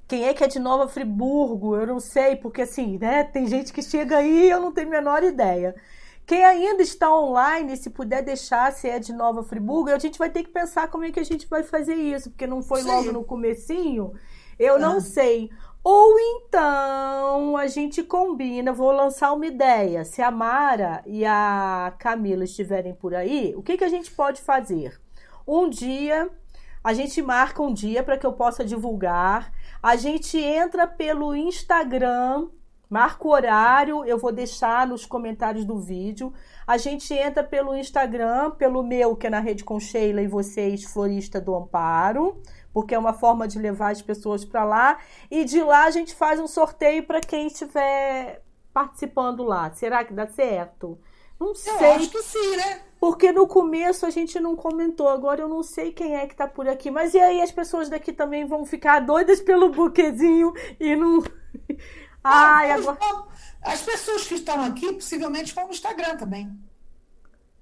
[0.07, 1.75] quem é que é de Nova Friburgo.
[1.75, 4.89] Eu não sei, porque assim, né, tem gente que chega aí e eu não tenho
[4.89, 5.75] a menor ideia.
[6.23, 10.29] Quem ainda está online, se puder deixar, se é de Nova Friburgo, a gente vai
[10.29, 12.87] ter que pensar como é que a gente vai fazer isso, porque não foi Sim.
[12.87, 14.13] logo no comecinho.
[14.57, 15.01] Eu não ah.
[15.01, 15.49] sei.
[15.83, 20.03] Ou então a gente combina, vou lançar uma ideia.
[20.03, 24.41] Se a Mara e a Camila estiverem por aí, o que, que a gente pode
[24.41, 24.99] fazer?
[25.47, 26.29] Um dia,
[26.83, 29.51] a gente marca um dia para que eu possa divulgar.
[29.81, 32.47] A gente entra pelo Instagram
[32.89, 36.31] Marca o horário, eu vou deixar nos comentários do vídeo.
[36.67, 40.83] A gente entra pelo Instagram, pelo meu, que é na Rede com Sheila e vocês,
[40.83, 42.41] Florista do Amparo,
[42.75, 44.99] porque é uma forma de levar as pessoas para lá.
[45.31, 48.43] E de lá a gente faz um sorteio para quem estiver
[48.73, 49.71] participando lá.
[49.71, 50.99] Será que dá certo?
[51.39, 51.71] Não sei.
[51.71, 52.81] Eu acho que sim, né?
[52.99, 56.49] Porque no começo a gente não comentou, agora eu não sei quem é que tá
[56.49, 56.91] por aqui.
[56.91, 61.23] Mas e aí as pessoas daqui também vão ficar doidas pelo buquezinho e não.
[62.21, 62.97] Ai, agora...
[63.61, 66.51] As pessoas que estão aqui possivelmente vão no Instagram também.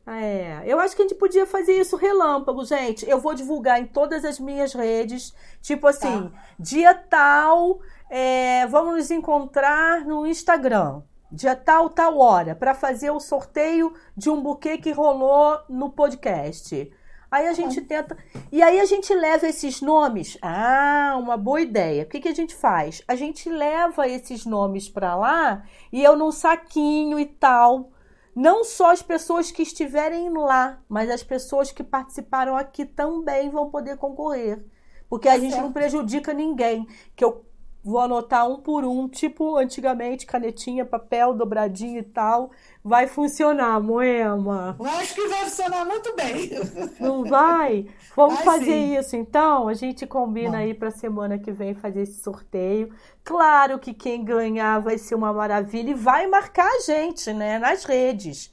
[0.06, 3.10] É, eu acho que a gente podia fazer isso relâmpago, gente.
[3.10, 6.44] Eu vou divulgar em todas as minhas redes, tipo assim, tá.
[6.60, 11.02] dia tal, é, vamos nos encontrar no Instagram,
[11.32, 16.92] dia tal, tal hora, para fazer o sorteio de um buquê que rolou no podcast.
[17.32, 18.16] Aí a gente tenta.
[18.52, 20.38] E aí a gente leva esses nomes.
[20.40, 22.04] Ah, uma boa ideia.
[22.04, 23.02] O que, que a gente faz?
[23.08, 27.90] A gente leva esses nomes para lá e eu num saquinho e tal.
[28.36, 33.70] Não só as pessoas que estiverem lá, mas as pessoas que participaram aqui também vão
[33.70, 34.64] poder concorrer.
[35.08, 36.88] Porque a tá gente não prejudica ninguém.
[37.16, 37.46] Que eu
[37.84, 42.52] vou anotar um por um, tipo antigamente, canetinha, papel, dobradinho e tal
[42.84, 44.76] vai funcionar, Moema?
[44.78, 46.50] Eu acho que vai funcionar muito bem.
[47.00, 47.88] Não vai?
[48.16, 48.98] Vamos vai fazer sim.
[48.98, 49.70] isso então?
[49.70, 50.58] A gente combina Bom.
[50.58, 52.94] aí para semana que vem fazer esse sorteio.
[53.24, 57.86] Claro que quem ganhar vai ser uma maravilha e vai marcar a gente, né, nas
[57.86, 58.52] redes.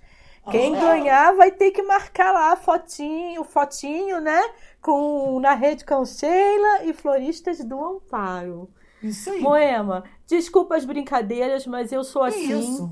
[0.51, 4.41] Quem oh, ganhar vai ter que marcar lá fotinho, fotinho, né?
[4.81, 8.71] Com na rede com Sheila e Floristas do Amparo.
[9.03, 9.41] Isso aí.
[9.41, 12.59] Moema, desculpa as brincadeiras, mas eu sou assim.
[12.59, 12.91] Isso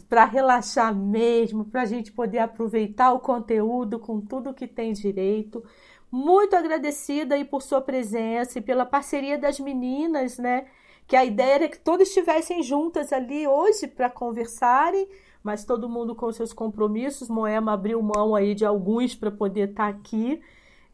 [0.00, 5.64] para relaxar mesmo, para a gente poder aproveitar o conteúdo com tudo que tem direito.
[6.10, 10.66] Muito agradecida aí por sua presença e pela parceria das meninas, né?
[11.06, 15.08] Que a ideia era que todas estivessem juntas ali hoje para conversarem,
[15.42, 17.28] mas todo mundo com seus compromissos.
[17.28, 20.40] Moema abriu mão aí de alguns para poder estar tá aqui.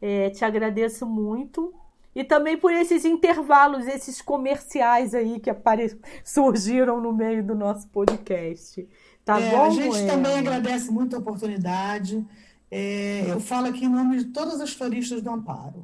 [0.01, 1.73] É, te agradeço muito
[2.17, 5.95] e também por esses intervalos, esses comerciais aí que apare...
[6.25, 8.89] surgiram no meio do nosso podcast.
[9.23, 9.65] Tá é, bom?
[9.65, 12.25] A gente também agradece muito a oportunidade.
[12.71, 15.83] É, eu falo aqui em nome de todas as floristas do Amparo.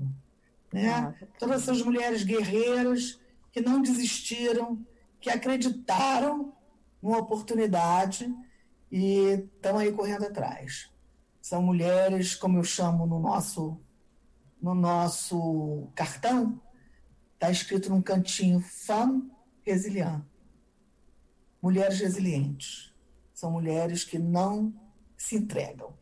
[0.73, 0.89] Né?
[0.89, 3.19] Ah, todas essas mulheres guerreiras
[3.51, 4.83] que não desistiram,
[5.21, 6.51] que acreditaram
[6.99, 8.33] numa oportunidade
[8.91, 10.89] e estão aí correndo atrás.
[11.39, 13.79] São mulheres, como eu chamo no nosso
[14.63, 16.57] no nosso cartão,
[17.33, 19.29] está escrito num cantinho Femme
[19.61, 20.21] Resilient.
[21.61, 22.93] Mulheres resilientes.
[23.33, 24.73] São mulheres que não
[25.17, 25.93] se entregam.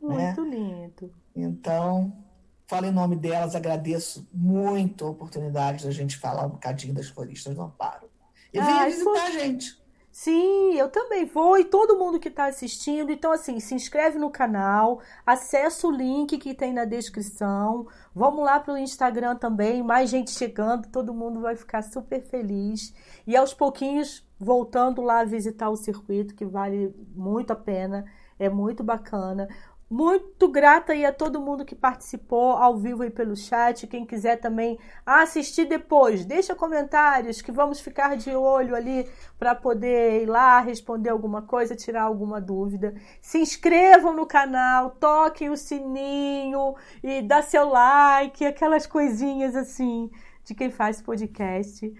[0.00, 0.32] Né?
[0.34, 0.56] Muito né?
[0.56, 1.14] lindo.
[1.34, 2.24] Então,
[2.66, 7.54] falo em nome delas, agradeço muito a oportunidade da gente falar um bocadinho das floristas
[7.54, 8.08] do Amparo.
[8.54, 9.20] E venha visitar foi...
[9.20, 9.78] a gente.
[10.18, 13.12] Sim, eu também vou e todo mundo que está assistindo.
[13.12, 17.86] Então, assim, se inscreve no canal, acessa o link que tem na descrição.
[18.14, 22.94] Vamos lá para o Instagram também, mais gente chegando, todo mundo vai ficar super feliz.
[23.26, 28.06] E aos pouquinhos, voltando lá a visitar o circuito, que vale muito a pena,
[28.38, 29.46] é muito bacana.
[29.88, 33.86] Muito grata aí a todo mundo que participou ao vivo aí pelo chat.
[33.86, 39.08] Quem quiser também assistir depois, deixa comentários que vamos ficar de olho ali
[39.38, 42.96] para poder ir lá responder alguma coisa, tirar alguma dúvida.
[43.20, 50.10] Se inscrevam no canal, toquem o sininho e dá seu like, aquelas coisinhas assim
[50.44, 51.94] de quem faz podcast.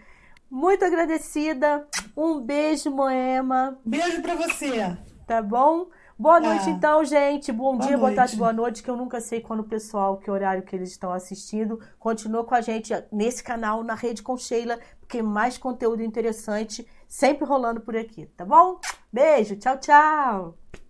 [0.51, 1.87] Muito agradecida.
[2.17, 3.79] Um beijo, Moema.
[3.85, 4.97] Beijo para você.
[5.27, 5.89] Tá bom?
[6.19, 6.71] Boa noite, ah.
[6.71, 7.53] então, gente.
[7.53, 8.01] Bom boa dia, noite.
[8.01, 8.83] boa tarde, boa noite.
[8.83, 11.79] Que eu nunca sei quando o pessoal, que horário que eles estão assistindo.
[11.99, 17.45] Continua com a gente nesse canal, na Rede com Sheila, porque mais conteúdo interessante sempre
[17.45, 18.81] rolando por aqui, tá bom?
[19.13, 20.66] Beijo, tchau, tchau.